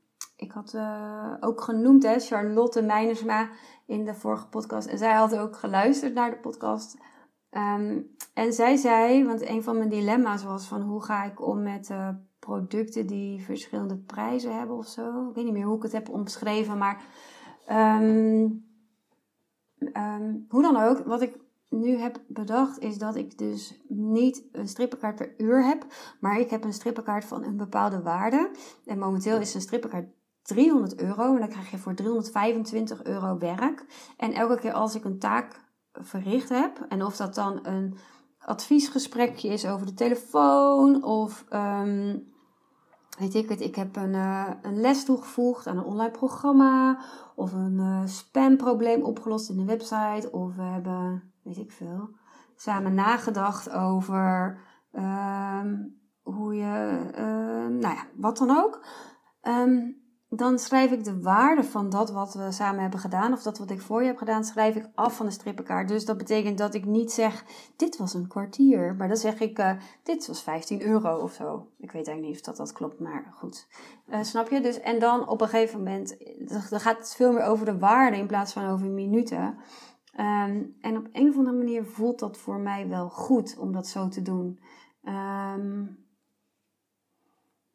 ik 0.45 0.53
had 0.53 0.73
uh, 0.75 1.35
ook 1.41 1.61
genoemd, 1.61 2.02
hè, 2.02 2.19
Charlotte 2.19 2.83
Meinersma 2.83 3.49
in 3.87 4.04
de 4.04 4.15
vorige 4.15 4.49
podcast. 4.49 4.87
En 4.87 4.99
zij 4.99 5.13
had 5.13 5.37
ook 5.37 5.57
geluisterd 5.57 6.15
naar 6.15 6.30
de 6.30 6.37
podcast. 6.37 6.99
Um, 7.50 8.17
en 8.35 8.52
zij 8.52 8.76
zei, 8.76 9.25
want 9.25 9.49
een 9.49 9.63
van 9.63 9.76
mijn 9.76 9.89
dilemma's 9.89 10.45
was 10.45 10.67
van 10.67 10.83
hoe 10.83 11.02
ga 11.02 11.25
ik 11.25 11.47
om 11.47 11.63
met 11.63 11.89
uh, 11.91 12.09
producten 12.39 13.07
die 13.07 13.43
verschillende 13.43 13.97
prijzen 13.97 14.59
hebben 14.59 14.76
of 14.76 14.87
zo. 14.87 15.28
Ik 15.28 15.35
weet 15.35 15.45
niet 15.45 15.52
meer 15.52 15.67
hoe 15.67 15.76
ik 15.76 15.83
het 15.83 15.93
heb 15.93 16.09
omschreven, 16.09 16.78
maar 16.78 17.04
um, 17.71 18.67
um, 19.78 20.47
hoe 20.49 20.63
dan 20.63 20.76
ook, 20.76 20.99
wat 20.99 21.23
ik 21.23 21.43
nu 21.69 21.97
heb 21.97 22.23
bedacht 22.28 22.78
is 22.78 22.99
dat 22.99 23.17
ik 23.17 23.39
dus 23.39 23.80
niet 23.89 24.45
een 24.52 24.69
strippenkaart 24.69 25.17
per 25.17 25.35
uur 25.37 25.65
heb, 25.65 25.87
maar 26.21 26.39
ik 26.39 26.50
heb 26.50 26.65
een 26.65 26.73
strippenkaart 26.73 27.25
van 27.25 27.45
een 27.45 27.57
bepaalde 27.57 28.02
waarde. 28.02 28.50
En 28.85 28.99
momenteel 28.99 29.41
is 29.41 29.54
een 29.54 29.61
strippenkaart 29.61 30.14
300 30.45 31.00
euro 31.00 31.35
en 31.35 31.39
dan 31.39 31.49
krijg 31.49 31.71
je 31.71 31.78
voor 31.78 31.95
325 31.95 33.04
euro 33.04 33.39
werk. 33.39 33.85
En 34.17 34.33
elke 34.33 34.59
keer 34.59 34.73
als 34.73 34.95
ik 34.95 35.04
een 35.04 35.19
taak 35.19 35.61
verricht 35.93 36.49
heb. 36.49 36.87
En 36.89 37.04
of 37.04 37.17
dat 37.17 37.35
dan 37.35 37.67
een 37.67 37.97
adviesgesprekje 38.39 39.49
is 39.49 39.67
over 39.67 39.87
de 39.87 39.95
telefoon 39.95 41.04
of 41.04 41.45
um, 41.50 42.33
weet 43.19 43.35
ik 43.35 43.49
het, 43.49 43.61
ik 43.61 43.75
heb 43.75 43.97
een, 43.97 44.15
uh, 44.15 44.50
een 44.63 44.80
les 44.80 45.04
toegevoegd 45.04 45.67
aan 45.67 45.78
een 45.78 45.85
online 45.85 46.11
programma 46.11 46.99
of 47.35 47.52
een 47.52 47.78
uh, 47.78 48.00
spamprobleem 48.04 49.02
opgelost 49.02 49.50
in 49.50 49.57
de 49.57 49.65
website 49.65 50.28
of 50.33 50.54
we 50.54 50.63
hebben, 50.63 51.33
weet 51.43 51.59
ik 51.59 51.73
veel, 51.73 52.09
samen 52.57 52.95
nagedacht 52.95 53.71
over 53.71 54.59
um, 54.93 56.00
hoe 56.23 56.54
je, 56.54 57.00
uh, 57.13 57.78
nou 57.80 57.95
ja, 57.95 58.07
wat 58.17 58.37
dan 58.37 58.50
ook. 58.50 58.85
Um, 59.43 60.03
dan 60.36 60.58
schrijf 60.58 60.92
ik 60.92 61.04
de 61.04 61.20
waarde 61.20 61.64
van 61.64 61.90
dat 61.90 62.10
wat 62.10 62.34
we 62.34 62.52
samen 62.52 62.80
hebben 62.80 63.00
gedaan, 63.00 63.32
of 63.32 63.42
dat 63.42 63.58
wat 63.58 63.70
ik 63.70 63.80
voor 63.80 64.00
je 64.00 64.06
heb 64.06 64.16
gedaan, 64.16 64.44
schrijf 64.44 64.76
ik 64.76 64.88
af 64.94 65.16
van 65.16 65.26
de 65.26 65.32
strippenkaart. 65.32 65.88
Dus 65.88 66.04
dat 66.04 66.16
betekent 66.16 66.58
dat 66.58 66.75
ik 66.75 66.84
niet 66.84 67.12
zeg, 67.12 67.44
dit 67.76 67.97
was 67.97 68.14
een 68.14 68.28
kwartier, 68.28 68.94
maar 68.94 69.08
dan 69.08 69.16
zeg 69.16 69.40
ik, 69.40 69.58
uh, 69.58 69.70
dit 70.02 70.26
was 70.26 70.42
15 70.42 70.82
euro 70.82 71.18
of 71.18 71.32
zo. 71.32 71.68
Ik 71.78 71.92
weet 71.92 72.06
eigenlijk 72.06 72.26
niet 72.26 72.36
of 72.36 72.40
dat, 72.40 72.56
dat 72.56 72.73
klopt, 72.73 73.00
maar 73.00 73.34
goed. 73.36 73.66
Uh, 74.08 74.23
snap 74.23 74.50
je? 74.50 74.60
Dus, 74.60 74.80
en 74.80 74.99
dan 74.99 75.28
op 75.28 75.40
een 75.40 75.49
gegeven 75.49 75.78
moment, 75.78 76.16
dan 76.70 76.80
gaat 76.80 76.99
het 76.99 77.14
veel 77.14 77.32
meer 77.32 77.44
over 77.44 77.66
de 77.66 77.78
waarde 77.78 78.16
in 78.16 78.26
plaats 78.26 78.52
van 78.52 78.68
over 78.68 78.86
minuten. 78.86 79.58
Um, 80.18 80.76
en 80.80 80.97
op 80.97 81.08
een 81.12 81.28
of 81.28 81.36
andere 81.36 81.56
manier 81.56 81.84
voelt 81.84 82.18
dat 82.18 82.36
voor 82.36 82.58
mij 82.58 82.88
wel 82.88 83.08
goed 83.08 83.58
om 83.58 83.73
dat 83.73 83.86
zo 83.86 84.08
te 84.08 84.23
doen. 84.23 84.60
Um, 85.02 86.06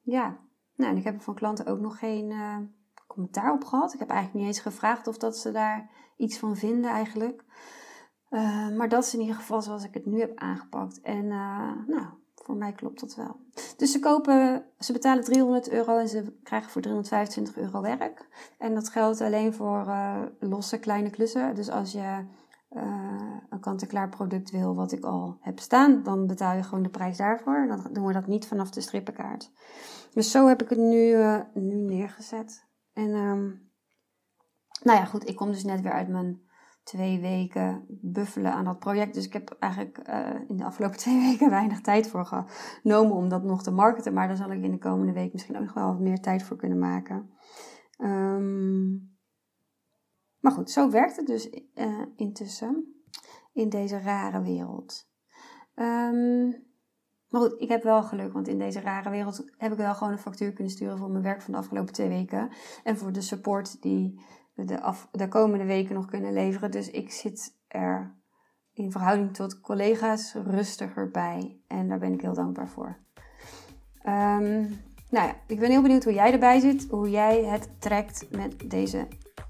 ja, 0.01 0.39
nou, 0.79 0.91
en 0.91 0.97
ik 0.97 1.03
heb 1.03 1.15
er 1.15 1.21
van 1.21 1.35
klanten 1.35 1.65
ook 1.65 1.79
nog 1.79 1.99
geen 1.99 2.31
uh, 2.31 2.57
commentaar 3.07 3.53
op 3.53 3.63
gehad. 3.63 3.93
Ik 3.93 3.99
heb 3.99 4.09
eigenlijk 4.09 4.39
niet 4.39 4.55
eens 4.55 4.63
gevraagd 4.63 5.07
of 5.07 5.17
dat 5.17 5.37
ze 5.37 5.51
daar 5.51 5.89
iets 6.17 6.37
van 6.37 6.57
vinden 6.57 6.91
eigenlijk. 6.91 7.43
Uh, 8.29 8.69
maar 8.69 8.89
dat 8.89 9.03
is 9.03 9.13
in 9.13 9.19
ieder 9.19 9.35
geval 9.35 9.61
zoals 9.61 9.83
ik 9.83 9.93
het 9.93 10.05
nu 10.05 10.19
heb 10.19 10.37
aangepakt. 10.37 11.01
En 11.01 11.25
uh, 11.25 11.71
nou, 11.87 12.05
voor 12.35 12.55
mij 12.55 12.71
klopt 12.71 12.99
dat 12.99 13.15
wel. 13.15 13.39
Dus 13.77 13.91
ze 13.91 13.99
kopen, 13.99 14.65
ze 14.79 14.93
betalen 14.93 15.23
300 15.23 15.69
euro 15.69 15.97
en 15.97 16.07
ze 16.07 16.37
krijgen 16.43 16.71
voor 16.71 16.81
325 16.81 17.57
euro 17.57 17.81
werk. 17.81 18.27
En 18.57 18.73
dat 18.73 18.89
geldt 18.89 19.21
alleen 19.21 19.53
voor 19.53 19.87
losse 20.39 20.79
kleine 20.79 21.09
klussen. 21.09 21.55
Dus 21.55 21.69
als 21.69 21.91
je 21.91 22.25
een 22.69 23.59
kant-en-klaar 23.59 24.09
product 24.09 24.51
wil 24.51 24.75
wat 24.75 24.91
ik 24.91 25.03
al 25.03 25.37
heb 25.39 25.59
staan, 25.59 26.03
dan 26.03 26.27
betaal 26.27 26.55
je 26.55 26.63
gewoon 26.63 26.83
de 26.83 26.89
prijs 26.89 27.17
daarvoor. 27.17 27.67
Dan 27.67 27.93
doen 27.93 28.05
we 28.05 28.13
dat 28.13 28.27
niet 28.27 28.47
vanaf 28.47 28.69
de 28.69 28.81
strippenkaart. 28.81 29.51
Dus 30.13 30.31
zo 30.31 30.47
heb 30.47 30.61
ik 30.61 30.69
het 30.69 30.79
nu, 30.79 31.07
uh, 31.07 31.39
nu 31.53 31.75
neergezet. 31.75 32.67
En 32.93 33.09
um, 33.09 33.71
nou 34.83 34.97
ja, 34.97 35.05
goed, 35.05 35.27
ik 35.29 35.35
kom 35.35 35.51
dus 35.51 35.63
net 35.63 35.81
weer 35.81 35.91
uit 35.91 36.07
mijn 36.07 36.41
twee 36.83 37.19
weken 37.19 37.85
buffelen 38.01 38.53
aan 38.53 38.65
dat 38.65 38.79
project. 38.79 39.13
Dus 39.13 39.25
ik 39.25 39.33
heb 39.33 39.55
eigenlijk 39.59 40.09
uh, 40.09 40.29
in 40.47 40.57
de 40.57 40.63
afgelopen 40.63 40.97
twee 41.05 41.19
weken 41.19 41.49
weinig 41.49 41.81
tijd 41.81 42.07
voor 42.07 42.25
genomen 42.25 43.15
om 43.15 43.29
dat 43.29 43.43
nog 43.43 43.63
te 43.63 43.71
marketen. 43.71 44.13
Maar 44.13 44.27
daar 44.27 44.37
zal 44.37 44.51
ik 44.51 44.63
in 44.63 44.71
de 44.71 44.77
komende 44.77 45.13
week 45.13 45.33
misschien 45.33 45.57
ook 45.57 45.63
nog 45.63 45.73
wel 45.73 45.87
wat 45.87 45.99
meer 45.99 46.19
tijd 46.19 46.43
voor 46.43 46.57
kunnen 46.57 46.79
maken. 46.79 47.29
Um, 47.97 49.17
maar 50.39 50.51
goed, 50.51 50.71
zo 50.71 50.89
werkt 50.89 51.15
het 51.15 51.27
dus 51.27 51.49
uh, 51.75 52.01
intussen 52.15 53.03
in 53.53 53.69
deze 53.69 53.99
rare 53.99 54.41
wereld. 54.41 55.07
Um, 55.75 56.67
maar 57.29 57.41
goed, 57.41 57.61
ik 57.61 57.69
heb 57.69 57.83
wel 57.83 58.03
geluk, 58.03 58.33
want 58.33 58.47
in 58.47 58.57
deze 58.57 58.79
rare 58.79 59.09
wereld 59.09 59.49
heb 59.57 59.71
ik 59.71 59.77
wel 59.77 59.95
gewoon 59.95 60.13
een 60.13 60.19
factuur 60.19 60.53
kunnen 60.53 60.73
sturen 60.73 60.97
voor 60.97 61.09
mijn 61.09 61.23
werk 61.23 61.41
van 61.41 61.53
de 61.53 61.59
afgelopen 61.59 61.93
twee 61.93 62.09
weken. 62.09 62.49
En 62.83 62.97
voor 62.97 63.11
de 63.11 63.21
support 63.21 63.81
die 63.81 64.21
we 64.53 64.65
de, 64.65 64.81
af, 64.81 65.07
de 65.11 65.27
komende 65.27 65.65
weken 65.65 65.95
nog 65.95 66.05
kunnen 66.05 66.33
leveren. 66.33 66.71
Dus 66.71 66.89
ik 66.89 67.11
zit 67.11 67.57
er 67.67 68.15
in 68.73 68.91
verhouding 68.91 69.33
tot 69.33 69.61
collega's 69.61 70.33
rustiger 70.33 71.11
bij. 71.11 71.61
En 71.67 71.87
daar 71.87 71.99
ben 71.99 72.13
ik 72.13 72.21
heel 72.21 72.33
dankbaar 72.33 72.69
voor. 72.69 72.97
Um, 74.05 74.87
nou 75.09 75.27
ja, 75.27 75.35
ik 75.47 75.59
ben 75.59 75.69
heel 75.69 75.81
benieuwd 75.81 76.03
hoe 76.03 76.13
jij 76.13 76.31
erbij 76.31 76.59
zit. 76.59 76.87
Hoe 76.89 77.09
jij 77.09 77.43
het 77.43 77.81
trekt 77.81 78.27
met 78.31 78.69
deze 78.69 79.07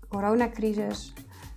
coronacrisis. 0.09 1.13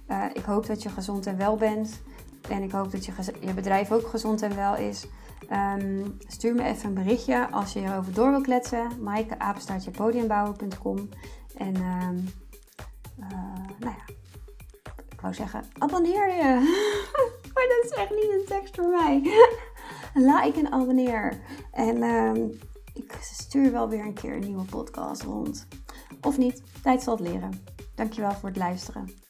Uh, 0.09 0.25
ik 0.33 0.45
hoop 0.45 0.67
dat 0.67 0.83
je 0.83 0.89
gezond 0.89 1.27
en 1.27 1.37
wel 1.37 1.57
bent. 1.57 2.01
En 2.49 2.63
ik 2.63 2.73
hoop 2.73 2.91
dat 2.91 3.05
je, 3.05 3.13
je 3.41 3.55
bedrijf 3.55 3.93
ook 3.93 4.07
gezond 4.07 4.43
en 4.43 4.57
wel 4.57 4.77
is. 4.77 5.07
Um, 5.51 6.19
stuur 6.27 6.55
me 6.55 6.63
even 6.63 6.89
een 6.89 6.95
berichtje 6.95 7.51
als 7.51 7.73
je 7.73 7.81
erover 7.81 8.13
door 8.13 8.31
wil 8.31 8.41
kletsen. 8.41 8.89
Maaike, 9.01 9.39
apenstaartjepodiumbouwen.com 9.39 11.09
En 11.57 11.77
um, 11.77 12.29
uh, 13.21 13.29
nou 13.79 13.95
ja, 13.99 14.15
ik 15.11 15.21
wou 15.21 15.35
zeggen, 15.35 15.65
abonneer 15.79 16.29
je. 16.29 16.53
maar 17.55 17.67
dat 17.69 17.85
is 17.85 17.91
echt 17.91 18.11
niet 18.11 18.31
een 18.39 18.45
tekst 18.47 18.75
voor 18.75 18.89
mij. 18.89 19.21
like 20.33 20.59
en 20.59 20.73
abonneer. 20.73 21.41
En 21.73 22.03
um, 22.03 22.59
ik 22.95 23.19
stuur 23.21 23.73
wel 23.73 23.89
weer 23.89 24.05
een 24.05 24.15
keer 24.15 24.33
een 24.33 24.47
nieuwe 24.47 24.65
podcast 24.65 25.23
rond. 25.23 25.67
Of 26.21 26.39
niet, 26.39 26.63
tijd 26.83 27.03
zal 27.03 27.17
het 27.17 27.29
leren. 27.29 27.72
Dankjewel 27.95 28.33
voor 28.33 28.49
het 28.49 28.59
luisteren. 28.59 29.22